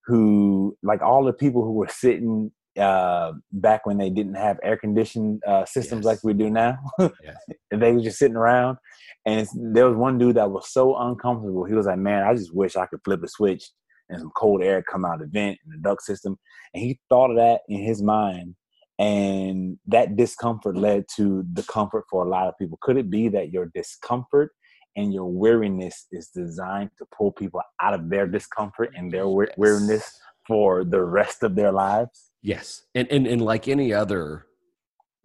who, 0.07 0.77
like 0.83 1.03
all 1.03 1.25
the 1.25 1.33
people 1.33 1.63
who 1.63 1.73
were 1.73 1.89
sitting 1.89 2.51
uh, 2.79 3.33
back 3.53 3.87
when 3.87 3.99
they 3.99 4.11
didn't 4.11 4.35
have 4.35 4.59
air 4.63 4.77
conditioned 4.77 5.43
uh, 5.47 5.65
systems 5.65 6.05
yes. 6.05 6.07
like 6.07 6.25
we 6.25 6.33
do 6.33 6.51
now. 6.51 6.79
yes. 6.99 7.37
they 7.71 7.93
were 7.93 8.01
just 8.01 8.19
sitting 8.19 8.37
around. 8.37 8.79
And 9.27 9.47
there 9.55 9.87
was 9.87 9.97
one 9.97 10.19
dude 10.19 10.37
that 10.37 10.51
was 10.51 10.73
so 10.73 10.97
uncomfortable. 10.97 11.65
He 11.65 11.75
was 11.75 11.87
like, 11.87 11.99
man, 11.99 12.25
I 12.25 12.35
just 12.35 12.55
wish 12.55 12.77
I 12.77 12.87
could 12.87 13.01
flip 13.05 13.23
a 13.23 13.29
switch 13.29 13.65
and 14.09 14.21
some 14.21 14.31
cold 14.37 14.63
air 14.63 14.83
come 14.83 15.05
out 15.05 15.15
of 15.15 15.21
the 15.21 15.27
vent 15.27 15.59
and 15.65 15.75
the 15.75 15.89
duct 15.89 16.03
system. 16.03 16.39
And 16.73 16.83
he 16.83 16.99
thought 17.09 17.31
of 17.31 17.37
that 17.37 17.61
in 17.69 17.83
his 17.83 18.03
mind. 18.03 18.55
And 18.99 19.79
that 19.87 20.17
discomfort 20.17 20.77
led 20.77 21.05
to 21.17 21.45
the 21.53 21.63
comfort 21.63 22.05
for 22.11 22.25
a 22.25 22.29
lot 22.29 22.49
of 22.49 22.59
people. 22.59 22.79
Could 22.81 22.97
it 22.97 23.11
be 23.11 23.29
that 23.29 23.53
your 23.53 23.71
discomfort 23.75 24.53
and 24.97 25.13
your 25.13 25.27
weariness 25.27 26.07
is 26.11 26.31
designed 26.35 26.91
to 26.99 27.07
pull 27.17 27.31
people 27.33 27.61
out 27.81 27.95
of 27.95 28.11
their 28.11 28.27
discomfort 28.27 28.91
and 28.97 29.13
their 29.13 29.29
weariness 29.29 30.19
for 30.49 30.83
the 30.83 31.03
rest 31.03 31.45
of 31.45 31.55
their 31.55 31.71
lives? 31.71 32.31
Yes. 32.43 32.83
And, 32.95 33.07
and, 33.13 33.27
and 33.27 33.41
like 33.41 33.69
any 33.69 33.93
other 33.93 34.47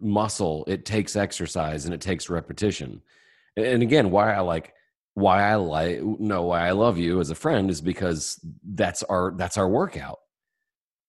muscle, 0.00 0.64
it 0.68 0.84
takes 0.84 1.16
exercise 1.16 1.86
and 1.86 1.94
it 1.94 2.00
takes 2.00 2.30
repetition. 2.30 3.02
And 3.56 3.82
again, 3.82 4.10
why 4.10 4.34
I 4.34 4.40
like 4.40 4.74
why 5.14 5.44
I 5.44 5.54
like 5.54 6.02
no 6.02 6.42
why 6.42 6.66
I 6.66 6.72
love 6.72 6.98
you 6.98 7.20
as 7.20 7.30
a 7.30 7.36
friend 7.36 7.70
is 7.70 7.80
because 7.80 8.44
that's 8.64 9.02
our 9.04 9.32
that's 9.36 9.56
our 9.56 9.68
workout. 9.68 10.18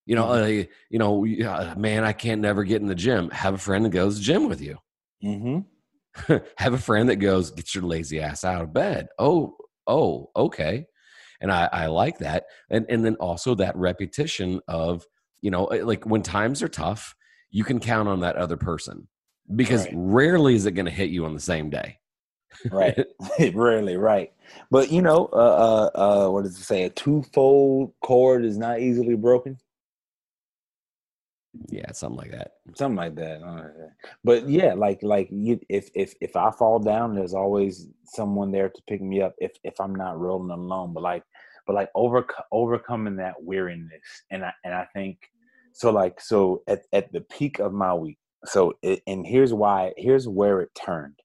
You 0.06 0.16
know, 0.16 0.26
mm-hmm. 0.26 0.62
uh, 0.62 0.74
you 0.90 1.00
know, 1.00 1.26
uh, 1.26 1.74
man, 1.76 2.04
I 2.04 2.14
can't 2.14 2.42
never 2.42 2.64
get 2.64 2.82
in 2.82 2.88
the 2.88 2.96
gym. 2.96 3.32
Have 3.32 3.56
a 3.56 3.60
friend 3.60 3.84
that 3.84 3.90
goes 3.90 4.20
gym 4.20 4.48
with 4.48 4.62
you. 4.62 4.78
Mm-hmm. 5.24 6.36
Have 6.58 6.74
a 6.74 6.78
friend 6.78 7.10
that 7.10 7.16
goes 7.16 7.50
get 7.50 7.74
your 7.74 7.84
lazy 7.84 8.22
ass 8.22 8.44
out 8.44 8.62
of 8.62 8.74
bed. 8.74 9.08
Oh, 9.18 9.58
oh, 9.88 10.30
okay, 10.36 10.86
and 11.42 11.52
I, 11.52 11.70
I 11.72 11.86
like 11.88 12.20
that. 12.20 12.46
And 12.70 12.86
and 12.90 13.06
then 13.06 13.16
also 13.16 13.56
that 13.56 13.76
repetition 13.76 14.62
of 14.68 15.06
you 15.42 15.52
know, 15.52 15.66
uh, 15.66 15.84
like 15.84 16.06
when 16.06 16.24
times 16.24 16.64
are 16.64 16.68
tough, 16.68 17.16
you 17.52 17.64
can 17.64 17.80
count 17.80 18.10
on 18.10 18.22
that 18.22 18.36
other 18.36 18.58
person 18.58 19.08
because 19.56 19.86
right. 19.86 19.94
rarely 19.96 20.56
is 20.56 20.66
it 20.66 20.72
going 20.72 20.86
to 20.86 20.92
hit 20.92 21.10
you 21.10 21.26
on 21.26 21.34
the 21.34 21.40
same 21.40 21.70
day 21.70 22.00
right. 22.72 23.06
Rarely, 23.54 23.98
right. 23.98 24.32
But 24.72 24.92
you 24.92 25.02
know, 25.02 25.30
uh, 25.34 25.36
uh, 25.36 25.90
uh, 25.96 26.30
what 26.30 26.44
does 26.44 26.58
it 26.58 26.64
say? 26.64 26.84
A 26.84 26.90
twofold 26.90 27.94
cord 28.02 28.46
is 28.46 28.58
not 28.58 28.80
easily 28.80 29.16
broken. 29.16 29.58
Yeah, 31.70 31.92
something 31.92 32.18
like 32.18 32.32
that. 32.32 32.54
Something 32.76 32.98
like 32.98 33.16
that. 33.16 33.92
But 34.24 34.48
yeah, 34.50 34.74
like 34.74 35.02
like 35.04 35.30
you, 35.32 35.60
if 35.70 35.90
if 35.96 36.14
if 36.22 36.36
I 36.36 36.52
fall 36.52 36.80
down, 36.80 37.16
there's 37.16 37.34
always 37.34 37.88
someone 38.06 38.52
there 38.52 38.70
to 38.70 38.82
pick 38.88 39.02
me 39.02 39.22
up 39.22 39.36
if 39.40 39.54
if 39.64 39.80
I'm 39.80 39.96
not 39.96 40.20
rolling 40.20 40.52
alone. 40.52 40.94
But 40.94 41.04
like, 41.04 41.24
but 41.66 41.74
like 41.76 41.90
over 41.96 42.26
overcoming 42.52 43.18
that 43.18 43.42
weariness, 43.42 44.24
and 44.32 44.46
I 44.46 44.54
and 44.64 44.74
I 44.74 44.88
think 44.94 45.18
so. 45.74 45.92
Like 45.92 46.20
so 46.22 46.64
at 46.68 46.84
at 46.94 47.12
the 47.12 47.22
peak 47.22 47.60
of 47.60 47.74
my 47.74 47.94
week. 47.94 48.18
So 48.46 48.74
it, 48.82 49.02
and 49.08 49.26
here's 49.26 49.54
why. 49.54 49.94
Here's 49.98 50.28
where 50.28 50.62
it 50.62 50.70
turned 50.76 51.20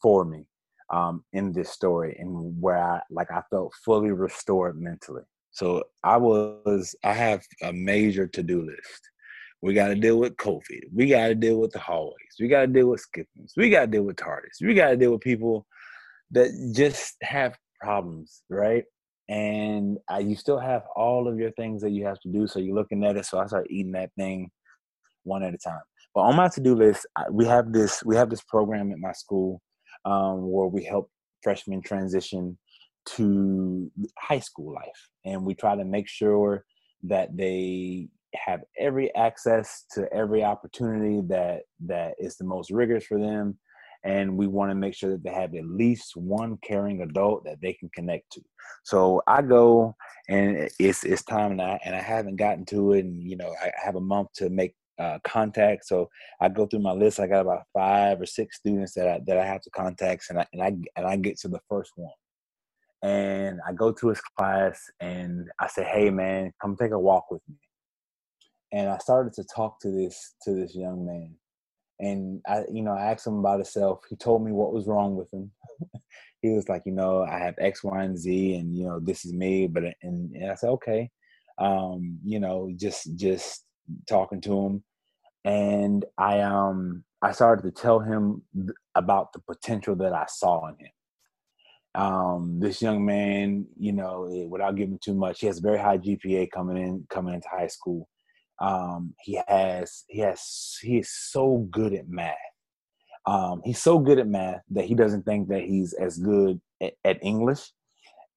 for 0.00 0.24
me 0.24 0.46
um, 0.90 1.24
in 1.32 1.52
this 1.52 1.70
story 1.70 2.16
and 2.18 2.60
where 2.60 2.78
I 2.78 3.00
like 3.10 3.30
I 3.30 3.42
felt 3.50 3.74
fully 3.84 4.12
restored 4.12 4.80
mentally. 4.80 5.22
So 5.50 5.84
I 6.04 6.16
was 6.16 6.94
I 7.04 7.12
have 7.12 7.42
a 7.62 7.72
major 7.72 8.26
to-do 8.26 8.62
list. 8.62 9.10
We 9.62 9.74
got 9.74 9.88
to 9.88 9.94
deal 9.94 10.18
with 10.18 10.36
COVID. 10.36 10.82
We 10.94 11.08
got 11.08 11.28
to 11.28 11.34
deal 11.34 11.58
with 11.58 11.72
the 11.72 11.78
hallways. 11.78 12.36
We 12.38 12.48
got 12.48 12.62
to 12.62 12.66
deal 12.66 12.88
with 12.88 13.00
skippings. 13.00 13.52
We 13.56 13.70
got 13.70 13.82
to 13.82 13.86
deal 13.86 14.02
with 14.02 14.16
tardies. 14.16 14.60
We 14.60 14.74
got 14.74 14.90
to 14.90 14.96
deal 14.96 15.12
with 15.12 15.22
people 15.22 15.66
that 16.32 16.50
just 16.74 17.16
have 17.22 17.56
problems, 17.80 18.42
right? 18.50 18.84
And 19.28 19.98
I, 20.08 20.20
you 20.20 20.36
still 20.36 20.58
have 20.58 20.82
all 20.94 21.26
of 21.26 21.38
your 21.38 21.50
things 21.52 21.82
that 21.82 21.90
you 21.90 22.04
have 22.06 22.20
to 22.20 22.28
do. 22.28 22.46
So 22.46 22.58
you're 22.58 22.76
looking 22.76 23.04
at 23.04 23.16
it. 23.16 23.26
So 23.26 23.38
I 23.38 23.46
start 23.46 23.66
eating 23.70 23.92
that 23.92 24.10
thing 24.16 24.50
one 25.24 25.42
at 25.42 25.54
a 25.54 25.58
time. 25.58 25.80
But 26.14 26.22
on 26.22 26.36
my 26.36 26.48
to-do 26.48 26.74
list, 26.74 27.06
we 27.30 27.44
have 27.46 27.72
this 27.72 28.02
we 28.04 28.16
have 28.16 28.30
this 28.30 28.42
program 28.42 28.92
at 28.92 28.98
my 28.98 29.12
school 29.12 29.60
um, 30.04 30.50
where 30.50 30.66
we 30.66 30.84
help 30.84 31.10
freshmen 31.42 31.82
transition 31.82 32.56
to 33.06 33.90
high 34.18 34.38
school 34.38 34.72
life. 34.72 35.08
And 35.24 35.44
we 35.44 35.54
try 35.54 35.76
to 35.76 35.84
make 35.84 36.08
sure 36.08 36.64
that 37.02 37.36
they 37.36 38.08
have 38.34 38.60
every 38.78 39.14
access 39.14 39.84
to 39.92 40.12
every 40.12 40.44
opportunity 40.44 41.20
that 41.28 41.62
that 41.86 42.14
is 42.18 42.36
the 42.36 42.44
most 42.44 42.70
rigorous 42.70 43.06
for 43.06 43.18
them 43.18 43.58
and 44.04 44.36
we 44.36 44.46
want 44.46 44.70
to 44.70 44.74
make 44.74 44.94
sure 44.94 45.10
that 45.10 45.24
they 45.24 45.32
have 45.32 45.54
at 45.54 45.66
least 45.66 46.16
one 46.16 46.56
caring 46.62 47.02
adult 47.02 47.44
that 47.44 47.60
they 47.60 47.72
can 47.72 47.90
connect 47.94 48.30
to. 48.32 48.40
So 48.84 49.20
I 49.26 49.42
go 49.42 49.96
and 50.28 50.68
it's 50.78 51.04
it's 51.04 51.24
time 51.24 51.52
and 51.52 51.62
I 51.62 51.80
and 51.84 51.94
I 51.94 52.00
haven't 52.00 52.36
gotten 52.36 52.64
to 52.66 52.92
it 52.92 53.04
and 53.04 53.22
you 53.22 53.36
know 53.36 53.52
I 53.62 53.72
have 53.82 53.96
a 53.96 54.00
month 54.00 54.28
to 54.36 54.48
make 54.48 54.74
uh, 54.98 55.18
contact. 55.24 55.86
So 55.86 56.08
I 56.40 56.48
go 56.48 56.66
through 56.66 56.80
my 56.80 56.92
list. 56.92 57.20
I 57.20 57.26
got 57.26 57.42
about 57.42 57.64
five 57.72 58.20
or 58.20 58.26
six 58.26 58.56
students 58.56 58.94
that 58.94 59.08
I, 59.08 59.20
that 59.26 59.38
I 59.38 59.44
have 59.44 59.60
to 59.62 59.70
contact, 59.70 60.26
and 60.30 60.38
I 60.38 60.46
and 60.52 60.62
I 60.62 60.66
and 60.96 61.06
I 61.06 61.16
get 61.16 61.38
to 61.40 61.48
the 61.48 61.60
first 61.68 61.92
one, 61.96 62.12
and 63.02 63.60
I 63.66 63.72
go 63.72 63.92
to 63.92 64.08
his 64.08 64.20
class 64.20 64.80
and 65.00 65.48
I 65.58 65.66
say, 65.66 65.84
"Hey, 65.84 66.10
man, 66.10 66.52
come 66.62 66.76
take 66.76 66.92
a 66.92 66.98
walk 66.98 67.30
with 67.30 67.42
me." 67.48 67.56
And 68.72 68.88
I 68.88 68.98
started 68.98 69.32
to 69.34 69.44
talk 69.44 69.80
to 69.80 69.90
this 69.90 70.34
to 70.42 70.54
this 70.54 70.74
young 70.74 71.06
man, 71.06 71.34
and 72.00 72.40
I, 72.46 72.64
you 72.70 72.82
know, 72.82 72.92
I 72.92 73.12
asked 73.12 73.26
him 73.26 73.38
about 73.38 73.58
himself. 73.58 74.04
He 74.08 74.16
told 74.16 74.44
me 74.44 74.52
what 74.52 74.72
was 74.72 74.86
wrong 74.86 75.16
with 75.16 75.32
him. 75.32 75.50
he 76.42 76.50
was 76.50 76.68
like, 76.68 76.82
you 76.84 76.92
know, 76.92 77.22
I 77.22 77.38
have 77.38 77.54
X, 77.58 77.82
Y, 77.84 78.02
and 78.02 78.18
Z, 78.18 78.54
and 78.56 78.76
you 78.76 78.86
know, 78.86 79.00
this 79.00 79.24
is 79.24 79.32
me. 79.32 79.66
But 79.66 79.84
and, 80.02 80.34
and 80.34 80.50
I 80.50 80.54
said, 80.56 80.70
okay, 80.70 81.10
um, 81.58 82.18
you 82.24 82.40
know, 82.40 82.70
just 82.76 83.16
just 83.16 83.64
talking 84.08 84.40
to 84.42 84.66
him, 84.66 84.84
and 85.44 86.04
I 86.18 86.40
um 86.40 87.04
I 87.22 87.32
started 87.32 87.62
to 87.62 87.70
tell 87.70 88.00
him 88.00 88.42
about 88.94 89.32
the 89.32 89.40
potential 89.40 89.96
that 89.96 90.12
I 90.12 90.26
saw 90.28 90.68
in 90.68 90.76
him. 90.76 90.90
Um, 91.94 92.60
this 92.60 92.82
young 92.82 93.06
man, 93.06 93.66
you 93.78 93.92
know, 93.92 94.28
without 94.50 94.76
giving 94.76 94.98
too 94.98 95.14
much, 95.14 95.40
he 95.40 95.46
has 95.46 95.58
a 95.58 95.62
very 95.62 95.78
high 95.78 95.96
GPA 95.96 96.50
coming 96.50 96.76
in 96.76 97.06
coming 97.08 97.34
into 97.34 97.48
high 97.48 97.68
school. 97.68 98.06
Um, 98.60 99.14
he 99.22 99.40
has 99.48 100.04
he 100.08 100.20
has 100.20 100.78
he 100.82 100.98
is 100.98 101.10
so 101.10 101.66
good 101.70 101.92
at 101.92 102.08
math. 102.08 102.34
Um, 103.26 103.60
he's 103.64 103.82
so 103.82 103.98
good 103.98 104.18
at 104.18 104.28
math 104.28 104.62
that 104.70 104.84
he 104.84 104.94
doesn't 104.94 105.24
think 105.24 105.48
that 105.48 105.62
he's 105.62 105.92
as 105.94 106.18
good 106.18 106.60
at, 106.80 106.94
at 107.04 107.18
English 107.22 107.70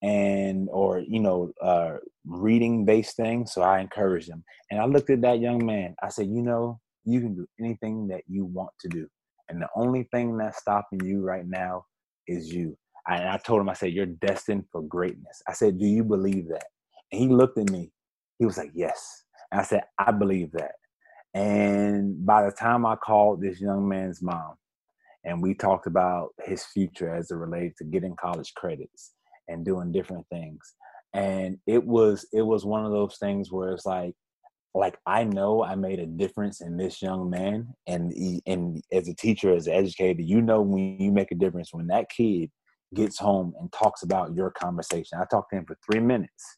and 0.02 0.70
or 0.72 1.00
you 1.00 1.20
know 1.20 1.52
uh, 1.62 1.98
reading 2.26 2.86
based 2.86 3.18
things 3.18 3.52
so 3.54 3.62
i 3.62 3.80
encouraged 3.80 4.30
him. 4.30 4.44
And 4.72 4.80
i 4.80 4.86
looked 4.86 5.10
at 5.10 5.22
that 5.22 5.40
young 5.40 5.66
man. 5.66 5.96
I 6.02 6.10
said 6.10 6.28
you 6.28 6.42
know 6.42 6.80
you 7.06 7.20
can 7.20 7.36
do 7.36 7.48
anything 7.60 8.08
that 8.10 8.24
you 8.28 8.46
want 8.46 8.72
to 8.82 8.88
do 8.88 9.08
and 9.50 9.62
the 9.62 9.68
only 9.76 10.04
thing 10.12 10.38
that's 10.38 10.60
stopping 10.60 11.04
you 11.04 11.22
right 11.22 11.48
now 11.48 11.86
is 12.28 12.54
you. 12.54 12.78
And 13.08 13.28
i 13.28 13.38
told 13.38 13.62
him 13.62 13.70
i 13.70 13.74
said 13.74 13.92
you're 13.92 14.06
destined 14.06 14.66
for 14.72 14.82
greatness. 14.84 15.42
I 15.48 15.54
said 15.54 15.80
do 15.80 15.86
you 15.86 16.04
believe 16.04 16.48
that? 16.50 16.68
And 17.12 17.22
he 17.22 17.28
looked 17.28 17.58
at 17.58 17.70
me. 17.70 17.92
He 18.38 18.46
was 18.46 18.58
like 18.58 18.72
yes 18.74 19.24
i 19.52 19.64
said 19.64 19.82
i 19.98 20.12
believe 20.12 20.52
that 20.52 20.74
and 21.34 22.26
by 22.26 22.44
the 22.44 22.52
time 22.52 22.86
i 22.86 22.96
called 22.96 23.42
this 23.42 23.62
young 23.62 23.88
man's 23.88 24.22
mom 24.22 24.56
and 25.26 25.42
we 25.42 25.54
talked 25.54 25.88
about 25.88 26.30
his 26.46 26.64
future 26.66 27.14
as 27.14 27.30
it 27.30 27.36
related 27.36 27.74
to 27.78 27.84
getting 27.84 28.16
college 28.16 28.54
credits 28.56 29.14
and 29.48 29.66
doing 29.66 29.92
different 29.92 30.26
things 30.32 30.76
and 31.14 31.58
it 31.66 31.84
was 31.84 32.28
it 32.32 32.42
was 32.42 32.66
one 32.66 32.86
of 32.86 32.92
those 32.92 33.18
things 33.18 33.52
where 33.52 33.74
it's 33.74 33.86
like 33.86 34.14
like 34.74 34.98
I 35.06 35.24
know 35.24 35.64
I 35.64 35.76
made 35.76 36.00
a 36.00 36.06
difference 36.06 36.62
in 36.62 36.78
this 36.78 37.02
young 37.02 37.30
man, 37.30 37.74
and 37.88 38.12
he, 38.14 38.42
and 38.46 38.82
as 38.92 39.08
a 39.08 39.16
teacher, 39.16 39.54
as 39.54 39.68
an 39.68 39.74
educator, 39.74 40.22
you 40.22 40.42
know 40.42 40.62
when 40.62 41.00
you 41.00 41.12
make 41.12 41.32
a 41.32 41.36
difference 41.36 41.70
when 41.74 41.88
that 41.88 42.10
kid 42.10 42.52
gets 42.94 43.18
home 43.20 43.54
and 43.60 43.72
talks 43.72 44.04
about 44.04 44.36
your 44.36 44.52
conversation. 44.52 45.20
I 45.20 45.26
talked 45.30 45.52
to 45.52 45.58
him 45.58 45.66
for 45.66 45.78
three 45.86 46.02
minutes, 46.02 46.58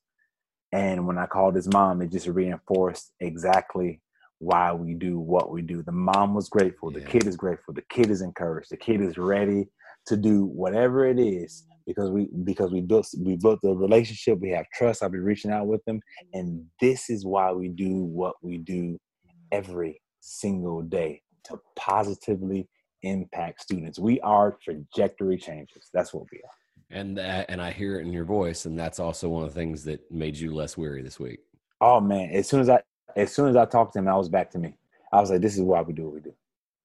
and 0.71 1.05
when 1.05 1.17
I 1.17 1.25
called 1.25 1.55
his 1.55 1.67
mom, 1.67 2.01
it 2.01 2.11
just 2.11 2.27
reinforced 2.27 3.13
exactly 3.19 4.01
why 4.39 4.73
we 4.73 4.93
do 4.93 5.19
what 5.19 5.51
we 5.51 5.61
do. 5.61 5.83
The 5.83 5.91
mom 5.91 6.33
was 6.33 6.49
grateful, 6.49 6.91
yeah. 6.91 6.99
the 6.99 7.05
kid 7.05 7.27
is 7.27 7.35
grateful, 7.35 7.73
the 7.73 7.83
kid 7.89 8.09
is 8.09 8.21
encouraged, 8.21 8.71
the 8.71 8.77
kid 8.77 9.01
is 9.01 9.17
ready 9.17 9.67
to 10.07 10.17
do 10.17 10.45
whatever 10.45 11.05
it 11.05 11.19
is 11.19 11.65
because 11.85 12.09
we 12.09 12.29
because 12.43 12.71
we 12.71 12.81
built 12.81 13.07
we 13.19 13.35
built 13.35 13.59
the 13.61 13.73
relationship 13.73 14.39
we 14.39 14.49
have 14.49 14.65
trust 14.73 15.03
i'll 15.03 15.09
be 15.09 15.19
reaching 15.19 15.51
out 15.51 15.67
with 15.67 15.83
them 15.85 15.99
and 16.33 16.63
this 16.79 17.09
is 17.09 17.25
why 17.25 17.51
we 17.51 17.67
do 17.67 18.03
what 18.03 18.35
we 18.41 18.57
do 18.57 18.97
every 19.51 20.01
single 20.21 20.81
day 20.81 21.21
to 21.43 21.59
positively 21.75 22.67
impact 23.03 23.61
students 23.61 23.99
we 23.99 24.19
are 24.21 24.57
trajectory 24.63 25.37
changes 25.37 25.89
that's 25.93 26.13
what 26.13 26.25
we 26.31 26.39
are 26.39 26.60
and 26.91 27.17
that, 27.17 27.45
and 27.49 27.61
i 27.61 27.71
hear 27.71 27.99
it 27.99 28.05
in 28.05 28.13
your 28.13 28.25
voice 28.25 28.65
and 28.65 28.77
that's 28.77 28.99
also 28.99 29.29
one 29.29 29.43
of 29.43 29.53
the 29.53 29.59
things 29.59 29.83
that 29.83 29.99
made 30.11 30.37
you 30.37 30.53
less 30.53 30.77
weary 30.77 31.01
this 31.01 31.19
week 31.19 31.39
oh 31.81 31.99
man 31.99 32.29
as 32.31 32.47
soon 32.47 32.61
as 32.61 32.69
i 32.69 32.79
as 33.15 33.33
soon 33.33 33.49
as 33.49 33.55
i 33.55 33.65
talked 33.65 33.93
to 33.93 33.99
him 33.99 34.07
i 34.07 34.15
was 34.15 34.29
back 34.29 34.49
to 34.51 34.59
me 34.59 34.75
i 35.11 35.19
was 35.19 35.29
like 35.29 35.41
this 35.41 35.55
is 35.55 35.61
why 35.61 35.81
we 35.81 35.93
do 35.93 36.05
what 36.05 36.13
we 36.13 36.19
do 36.19 36.33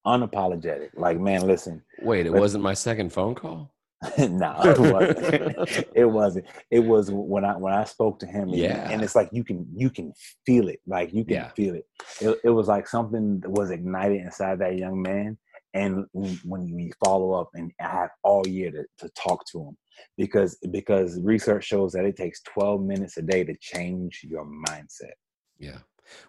unapologetic 0.06 0.90
like 0.96 1.18
man 1.18 1.46
listen 1.46 1.82
wait 2.02 2.26
it 2.26 2.32
wasn't 2.32 2.62
my 2.62 2.74
second 2.74 3.12
phone 3.12 3.34
call 3.34 3.72
no, 4.18 4.54
it 4.62 4.78
wasn't. 4.78 5.88
it 5.94 6.04
wasn't. 6.04 6.46
It 6.70 6.80
was 6.80 7.10
when 7.10 7.44
I 7.44 7.56
when 7.56 7.72
I 7.72 7.84
spoke 7.84 8.18
to 8.20 8.26
him. 8.26 8.48
Yeah, 8.50 8.82
and, 8.82 8.92
and 8.94 9.02
it's 9.02 9.14
like 9.14 9.30
you 9.32 9.42
can 9.42 9.66
you 9.74 9.88
can 9.88 10.12
feel 10.44 10.68
it. 10.68 10.80
Like 10.86 11.14
you 11.14 11.24
can 11.24 11.34
yeah. 11.34 11.48
feel 11.48 11.74
it. 11.74 11.86
it. 12.20 12.38
It 12.44 12.50
was 12.50 12.68
like 12.68 12.86
something 12.86 13.42
was 13.46 13.70
ignited 13.70 14.20
inside 14.20 14.58
that 14.58 14.76
young 14.76 15.00
man. 15.00 15.38
And 15.72 16.06
when 16.12 16.66
you 16.66 16.90
follow 17.04 17.32
up, 17.32 17.50
and 17.54 17.70
I 17.80 17.88
have 17.88 18.10
all 18.22 18.46
year 18.46 18.70
to, 18.70 18.84
to 18.98 19.10
talk 19.10 19.44
to 19.52 19.60
him, 19.60 19.76
because 20.16 20.58
because 20.70 21.20
research 21.22 21.64
shows 21.64 21.92
that 21.92 22.04
it 22.04 22.16
takes 22.16 22.42
12 22.42 22.82
minutes 22.82 23.16
a 23.16 23.22
day 23.22 23.44
to 23.44 23.54
change 23.60 24.24
your 24.28 24.46
mindset. 24.46 25.14
Yeah. 25.58 25.78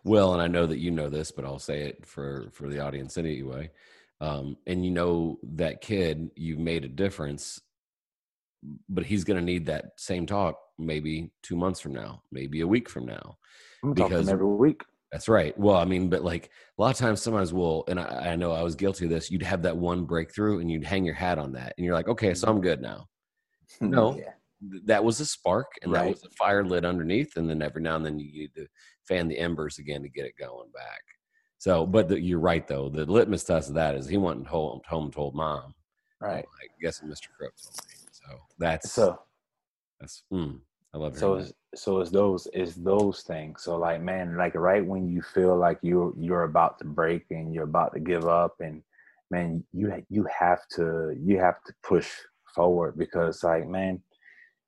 Well, 0.03 0.34
and 0.34 0.41
I 0.41 0.47
know 0.47 0.65
that 0.65 0.80
you 0.80 0.91
know 0.91 1.10
this, 1.10 1.32
but 1.32 1.45
I'll 1.45 1.60
say 1.60 1.82
it 1.82 2.06
for 2.06 2.49
for 2.51 2.69
the 2.69 2.80
audience 2.80 3.17
anyway. 3.17 3.71
Um, 4.19 4.58
and 4.65 4.84
you 4.84 4.91
know 4.91 5.39
that 5.43 5.82
kid, 5.82 6.32
you've 6.36 6.60
made 6.60 6.84
a 6.84 6.89
difference, 6.89 7.62
but 8.89 9.06
he's 9.06 9.23
going 9.23 9.38
to 9.39 9.45
need 9.45 9.67
that 9.67 9.91
same 9.97 10.25
talk 10.25 10.58
maybe 10.80 11.32
two 11.43 11.56
months 11.56 11.80
from 11.80 11.93
now, 11.93 12.21
maybe 12.32 12.62
a 12.62 12.67
week 12.67 12.89
from 12.89 13.06
now, 13.06 13.38
because 13.93 14.30
every 14.30 14.45
week. 14.47 14.82
That's 15.12 15.30
right. 15.30 15.58
Well, 15.58 15.77
I 15.77 15.86
mean, 15.86 16.10
but 16.10 16.23
like 16.23 16.49
a 16.77 16.82
lot 16.82 16.91
of 16.91 16.97
times, 16.97 17.21
sometimes 17.21 17.53
we'll, 17.53 17.86
and 17.88 17.99
I, 17.99 18.32
I 18.32 18.36
know 18.36 18.51
I 18.51 18.62
was 18.62 18.75
guilty 18.75 19.06
of 19.06 19.12
this. 19.12 19.32
You'd 19.32 19.43
have 19.43 19.62
that 19.62 19.77
one 19.77 20.03
breakthrough, 20.03 20.60
and 20.60 20.69
you'd 20.69 20.84
hang 20.84 21.06
your 21.06 21.15
hat 21.15 21.38
on 21.38 21.53
that, 21.53 21.73
and 21.77 21.86
you're 21.86 21.95
like, 21.95 22.10
okay, 22.10 22.34
so 22.34 22.47
I'm 22.47 22.60
good 22.60 22.82
now. 22.82 23.08
No, 23.82 24.17
yeah. 24.17 24.32
that 24.86 25.03
was 25.03 25.19
a 25.19 25.25
spark, 25.25 25.67
and 25.82 25.91
right. 25.91 26.06
that 26.06 26.10
was 26.10 26.23
a 26.23 26.30
fire 26.30 26.63
lit 26.63 26.86
underneath, 26.86 27.36
and 27.36 27.49
then 27.49 27.62
every 27.62 27.82
now 27.82 27.95
and 27.95 28.06
then 28.06 28.19
you 28.19 28.32
need 28.32 28.53
to 28.56 28.67
fan 29.08 29.27
the 29.27 29.38
embers 29.38 29.77
again 29.77 30.01
to 30.03 30.10
get 30.10 30.25
it 30.25 30.34
going 30.39 30.69
back. 30.73 31.01
So, 31.58 31.86
but 31.86 32.08
the, 32.08 32.19
you're 32.19 32.39
right 32.39 32.67
though. 32.67 32.89
The 32.89 33.06
litmus 33.06 33.43
test 33.43 33.69
of 33.69 33.75
that 33.75 33.95
is 33.95 34.08
he 34.08 34.17
went 34.17 34.47
home, 34.47 34.82
home 34.88 35.12
told 35.12 35.36
mom. 35.36 35.73
Right. 36.21 36.45
I 36.45 36.67
guess 36.82 37.01
Mr. 37.01 37.27
Crook 37.38 37.53
told 37.62 37.77
me. 37.88 38.08
So 38.12 38.38
that's 38.58 38.91
so. 38.91 39.19
That's 39.99 40.23
mm, 40.32 40.60
I 40.93 40.97
love. 40.97 41.17
So 41.17 41.36
it's, 41.36 41.53
so 41.75 41.99
it's 41.99 42.12
those 42.12 42.47
it's 42.53 42.75
those 42.75 43.21
things. 43.21 43.63
So 43.63 43.77
like 43.77 44.01
man, 44.01 44.38
like 44.38 44.56
right 44.56 44.86
when 44.86 45.08
you 45.08 45.21
feel 45.21 45.58
like 45.58 45.80
you're 45.82 46.13
you're 46.17 46.43
about 46.43 46.80
to 46.80 46.86
break 46.86 47.25
and 47.32 47.53
you're 47.53 47.63
about 47.63 47.93
to 47.93 47.99
give 47.99 48.27
up, 48.27 48.56
and 48.60 48.84
man, 49.32 49.63
you 49.73 49.91
you 50.10 50.27
have 50.39 50.67
to 50.75 51.15
you 51.19 51.39
have 51.39 51.63
to 51.65 51.73
push 51.84 52.10
forward 52.58 52.98
because 52.98 53.43
like 53.43 53.67
man, 53.67 54.02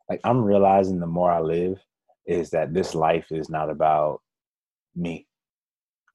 like 0.10 0.22
I'm 0.24 0.42
realizing 0.42 1.00
the 1.00 1.08
more 1.08 1.32
I 1.32 1.42
live 1.42 1.78
is 2.26 2.52
that 2.52 2.74
this 2.74 2.96
life 2.96 3.26
is 3.32 3.50
not 3.50 3.70
about 3.70 4.22
me. 4.96 5.28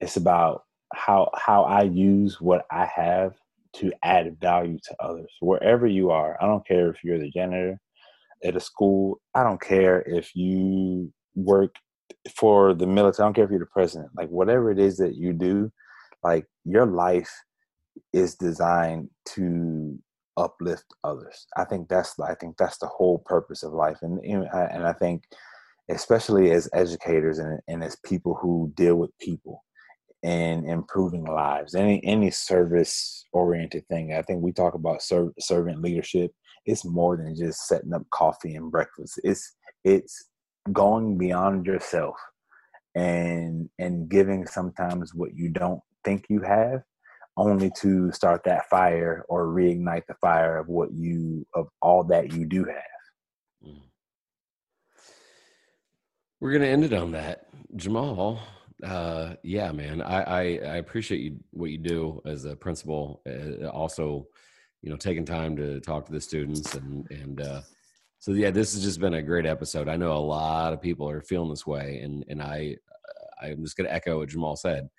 It's 0.01 0.17
about 0.17 0.63
how 0.93 1.29
how 1.35 1.63
I 1.63 1.83
use 1.83 2.41
what 2.41 2.65
I 2.71 2.85
have 2.85 3.35
to 3.73 3.91
add 4.03 4.37
value 4.39 4.79
to 4.85 4.95
others. 4.99 5.31
Wherever 5.41 5.85
you 5.85 6.09
are, 6.09 6.37
I 6.41 6.47
don't 6.47 6.65
care 6.65 6.89
if 6.89 7.03
you're 7.03 7.19
the 7.19 7.29
janitor 7.29 7.77
at 8.43 8.55
a 8.55 8.59
school. 8.59 9.19
I 9.35 9.43
don't 9.43 9.61
care 9.61 10.01
if 10.01 10.35
you 10.35 11.11
work 11.35 11.75
for 12.35 12.73
the 12.73 12.87
military. 12.87 13.25
I 13.25 13.27
don't 13.27 13.33
care 13.33 13.43
if 13.43 13.51
you're 13.51 13.59
the 13.59 13.65
president. 13.65 14.11
Like 14.15 14.29
whatever 14.29 14.71
it 14.71 14.79
is 14.79 14.97
that 14.97 15.15
you 15.15 15.33
do, 15.33 15.71
like 16.23 16.45
your 16.63 16.85
life 16.85 17.31
is 18.13 18.35
designed 18.35 19.09
to 19.33 19.99
uplift 20.37 20.85
others. 21.03 21.47
I 21.57 21.65
think 21.65 21.89
that's 21.89 22.19
I 22.19 22.35
think 22.35 22.57
that's 22.57 22.77
the 22.77 22.87
whole 22.87 23.19
purpose 23.19 23.63
of 23.63 23.73
life, 23.73 23.99
and 24.01 24.19
and 24.23 24.85
I 24.85 24.93
think 24.93 25.23
especially 25.89 26.51
as 26.51 26.69
educators 26.73 27.39
and, 27.39 27.59
and 27.67 27.83
as 27.83 27.95
people 28.05 28.35
who 28.35 28.71
deal 28.75 28.95
with 28.95 29.17
people 29.19 29.63
and 30.23 30.67
improving 30.67 31.25
lives 31.25 31.75
any 31.75 32.03
any 32.03 32.31
service 32.31 33.25
oriented 33.31 33.87
thing 33.87 34.13
i 34.13 34.21
think 34.23 34.41
we 34.41 34.51
talk 34.51 34.73
about 34.73 35.01
serv- 35.01 35.33
servant 35.39 35.81
leadership 35.81 36.31
it's 36.65 36.83
more 36.83 37.15
than 37.17 37.35
just 37.35 37.67
setting 37.67 37.93
up 37.93 38.01
coffee 38.09 38.55
and 38.55 38.71
breakfast 38.71 39.19
it's 39.23 39.55
it's 39.83 40.29
going 40.73 41.17
beyond 41.17 41.65
yourself 41.65 42.15
and 42.95 43.69
and 43.77 44.09
giving 44.09 44.47
sometimes 44.47 45.13
what 45.13 45.35
you 45.35 45.49
don't 45.49 45.81
think 46.03 46.25
you 46.29 46.41
have 46.41 46.81
only 47.37 47.71
to 47.77 48.11
start 48.11 48.43
that 48.45 48.69
fire 48.69 49.25
or 49.27 49.47
reignite 49.47 50.05
the 50.07 50.13
fire 50.15 50.57
of 50.57 50.67
what 50.67 50.91
you 50.93 51.45
of 51.53 51.67
all 51.81 52.03
that 52.03 52.31
you 52.33 52.45
do 52.45 52.63
have 52.63 53.67
mm. 53.67 53.81
we're 56.39 56.57
to 56.57 56.67
end 56.67 56.83
it 56.83 56.93
on 56.93 57.11
that 57.11 57.47
jamal 57.75 58.39
uh, 58.83 59.35
yeah, 59.41 59.71
man. 59.71 60.01
I, 60.01 60.21
I, 60.21 60.41
I 60.41 60.75
appreciate 60.77 61.21
you 61.21 61.37
what 61.51 61.71
you 61.71 61.77
do 61.77 62.21
as 62.25 62.45
a 62.45 62.55
principal. 62.55 63.21
Uh, 63.27 63.67
also, 63.67 64.27
you 64.81 64.89
know, 64.89 64.97
taking 64.97 65.25
time 65.25 65.55
to 65.55 65.79
talk 65.79 66.05
to 66.05 66.11
the 66.11 66.21
students 66.21 66.75
and 66.75 67.09
and 67.09 67.41
uh, 67.41 67.61
so 68.19 68.31
yeah, 68.31 68.51
this 68.51 68.73
has 68.73 68.83
just 68.83 68.99
been 68.99 69.15
a 69.15 69.21
great 69.21 69.45
episode. 69.45 69.87
I 69.87 69.97
know 69.97 70.13
a 70.13 70.17
lot 70.17 70.73
of 70.73 70.81
people 70.81 71.09
are 71.09 71.21
feeling 71.21 71.49
this 71.49 71.65
way, 71.65 71.99
and 72.03 72.25
and 72.27 72.41
I 72.41 72.75
I'm 73.41 73.63
just 73.63 73.77
to 73.77 73.93
echo 73.93 74.19
what 74.19 74.29
Jamal 74.29 74.55
said. 74.55 74.89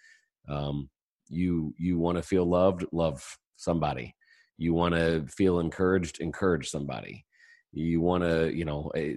Um, 0.48 0.88
you 1.28 1.74
you 1.78 1.98
want 1.98 2.16
to 2.16 2.22
feel 2.22 2.44
loved, 2.44 2.84
love 2.92 3.24
somebody. 3.56 4.14
You 4.58 4.74
want 4.74 4.94
to 4.94 5.26
feel 5.28 5.60
encouraged, 5.60 6.20
encourage 6.20 6.70
somebody. 6.70 7.24
You 7.72 8.00
want 8.00 8.24
to 8.24 8.54
you 8.54 8.64
know. 8.64 8.90
Eh, 8.94 9.16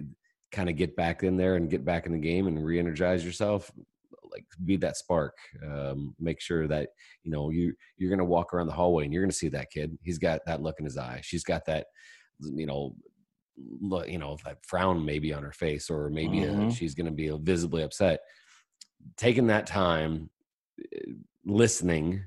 kind 0.52 0.68
of 0.68 0.76
get 0.76 0.96
back 0.96 1.22
in 1.22 1.36
there 1.36 1.54
and 1.54 1.70
get 1.70 1.84
back 1.84 2.06
in 2.06 2.12
the 2.12 2.18
game 2.18 2.48
and 2.48 2.64
re-energize 2.64 3.24
yourself 3.24 3.70
like 4.32 4.44
be 4.64 4.76
that 4.76 4.96
spark 4.96 5.36
um, 5.66 6.14
make 6.18 6.40
sure 6.40 6.66
that 6.66 6.90
you 7.22 7.30
know 7.30 7.50
you 7.50 7.72
you're 7.96 8.10
gonna 8.10 8.24
walk 8.24 8.52
around 8.52 8.66
the 8.66 8.72
hallway 8.72 9.04
and 9.04 9.12
you're 9.12 9.22
gonna 9.22 9.32
see 9.32 9.48
that 9.48 9.70
kid 9.70 9.96
he's 10.02 10.18
got 10.18 10.40
that 10.46 10.62
look 10.62 10.76
in 10.78 10.84
his 10.84 10.96
eye 10.96 11.20
she's 11.22 11.44
got 11.44 11.64
that 11.66 11.86
you 12.40 12.66
know 12.66 12.94
look 13.80 14.08
you 14.08 14.18
know 14.18 14.36
that 14.44 14.58
frown 14.66 15.04
maybe 15.04 15.32
on 15.32 15.42
her 15.42 15.52
face 15.52 15.90
or 15.90 16.08
maybe 16.10 16.44
uh, 16.44 16.46
mm-hmm. 16.46 16.68
a, 16.68 16.74
she's 16.74 16.94
gonna 16.94 17.10
be 17.10 17.30
visibly 17.42 17.82
upset 17.82 18.20
taking 19.16 19.46
that 19.46 19.66
time 19.66 20.30
listening 21.44 22.22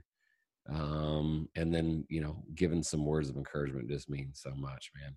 um 0.69 1.47
and 1.55 1.73
then 1.73 2.05
you 2.09 2.21
know 2.21 2.43
giving 2.55 2.81
some 2.81 3.05
words 3.05 3.29
of 3.29 3.35
encouragement 3.35 3.89
just 3.89 4.09
means 4.09 4.39
so 4.41 4.51
much 4.55 4.91
man 4.95 5.13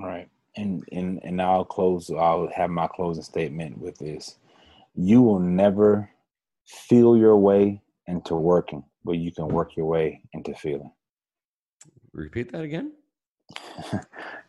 right 0.00 0.28
and 0.56 0.84
and 0.92 1.20
and 1.24 1.42
i'll 1.42 1.64
close 1.64 2.10
i'll 2.10 2.48
have 2.54 2.70
my 2.70 2.86
closing 2.86 3.22
statement 3.22 3.76
with 3.78 3.98
this 3.98 4.36
you 4.94 5.22
will 5.22 5.40
never 5.40 6.10
feel 6.66 7.16
your 7.16 7.36
way 7.36 7.80
into 8.08 8.34
working, 8.34 8.82
but 9.04 9.12
you 9.12 9.32
can 9.32 9.48
work 9.48 9.76
your 9.76 9.86
way 9.86 10.22
into 10.32 10.54
feeling. 10.54 10.90
Repeat 12.12 12.52
that 12.52 12.62
again. 12.62 12.92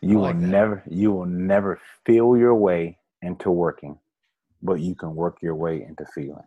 you 0.00 0.20
like 0.20 0.34
will 0.34 0.40
that. 0.40 0.46
never 0.46 0.82
you 0.88 1.12
will 1.12 1.26
never 1.26 1.80
feel 2.04 2.36
your 2.36 2.54
way 2.54 2.98
into 3.22 3.50
working, 3.50 3.98
but 4.62 4.74
you 4.74 4.94
can 4.94 5.14
work 5.14 5.38
your 5.40 5.54
way 5.54 5.82
into 5.82 6.04
feeling. 6.14 6.44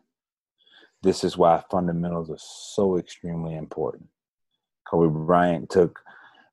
This 1.04 1.26
is 1.26 1.38
why 1.38 1.62
fundamentals 1.70 2.32
are 2.32 2.38
so 2.40 2.98
extremely 2.98 3.56
important. 3.56 4.08
Kobe 4.88 5.14
Bryant 5.14 5.70
took 5.70 6.00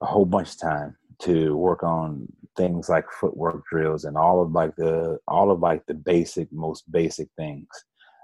a 0.01 0.07
whole 0.07 0.25
bunch 0.25 0.51
of 0.51 0.59
time 0.59 0.97
to 1.21 1.57
work 1.57 1.85
on 1.85 2.27
things 2.57 2.89
like 2.89 3.05
footwork 3.13 3.63
drills 3.71 4.05
and 4.05 4.17
all 4.17 4.43
of 4.43 4.51
like 4.51 4.75
the 4.75 5.19
all 5.29 5.53
of 5.53 5.61
like 5.61 5.87
the 5.87 5.95
basic 5.95 6.51
most 6.53 6.91
basic 6.91 7.29
things 7.37 7.69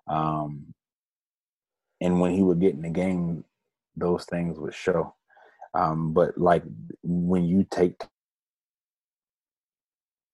um 0.08 0.74
and 2.00 2.20
when 2.20 2.32
he 2.32 2.42
would 2.42 2.60
get 2.60 2.74
in 2.74 2.82
the 2.82 2.90
game 2.90 3.44
those 3.96 4.24
things 4.24 4.58
would 4.58 4.74
show 4.74 5.14
um 5.74 6.12
but 6.12 6.36
like 6.36 6.62
when 7.02 7.44
you 7.44 7.64
take 7.70 8.02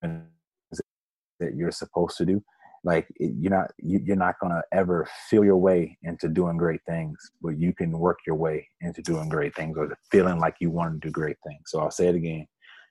that 0.03 1.55
you're 1.55 1.71
supposed 1.71 2.17
to 2.17 2.25
do 2.25 2.43
like 2.85 3.07
you're 3.19 3.51
not 3.51 3.71
you, 3.79 4.01
you're 4.05 4.17
not 4.17 4.39
going 4.41 4.53
to 4.53 4.63
ever 4.73 5.09
feel 5.29 5.45
your 5.45 5.57
way 5.57 5.97
into 6.03 6.29
doing 6.29 6.57
great 6.57 6.81
things 6.87 7.17
but 7.41 7.59
you 7.59 7.73
can 7.73 7.93
work 7.93 8.19
your 8.27 8.37
way 8.37 8.67
into 8.81 9.03
doing 9.03 9.29
great 9.29 9.55
things 9.55 9.77
or 9.77 9.97
feeling 10.11 10.39
like 10.39 10.57
you 10.61 10.71
want 10.71 11.01
to 11.01 11.09
do 11.09 11.13
great 11.13 11.37
things. 11.47 11.63
So 11.67 11.81
i'll 11.81 11.91
say 11.91 12.09
it 12.09 12.15
again 12.15 12.47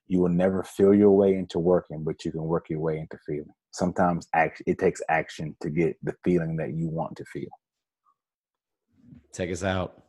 you 0.08 0.20
will 0.20 0.30
never 0.30 0.64
feel 0.64 0.94
your 0.94 1.12
way 1.12 1.36
into 1.36 1.60
working 1.60 2.04
but 2.04 2.24
you 2.24 2.32
can 2.32 2.44
work 2.44 2.70
your 2.70 2.80
way 2.80 3.00
into 3.00 3.18
feeling. 3.26 3.54
Sometimes 3.72 4.28
act, 4.34 4.62
it 4.68 4.78
takes 4.78 5.02
action 5.08 5.56
to 5.62 5.70
get 5.70 5.96
the 6.04 6.14
feeling 6.26 6.58
that 6.58 6.74
you 6.74 6.90
want 6.90 7.16
to 7.16 7.24
feel. 7.32 7.48
Take 9.32 9.52
us 9.52 9.64
out. 9.64 10.04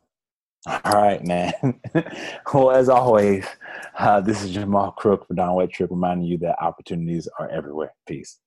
All 0.65 0.79
right 0.93 1.25
man. 1.25 1.53
Well 2.53 2.71
as 2.71 2.87
always 2.87 3.45
uh, 3.97 4.21
this 4.21 4.43
is 4.43 4.51
jamal 4.51 4.91
crook 4.91 5.27
for 5.27 5.33
don 5.33 5.55
Wettrick, 5.55 5.89
reminding 5.89 6.27
you 6.27 6.37
that 6.39 6.61
opportunities 6.61 7.27
are 7.39 7.49
everywhere. 7.49 7.93
Peace 8.07 8.39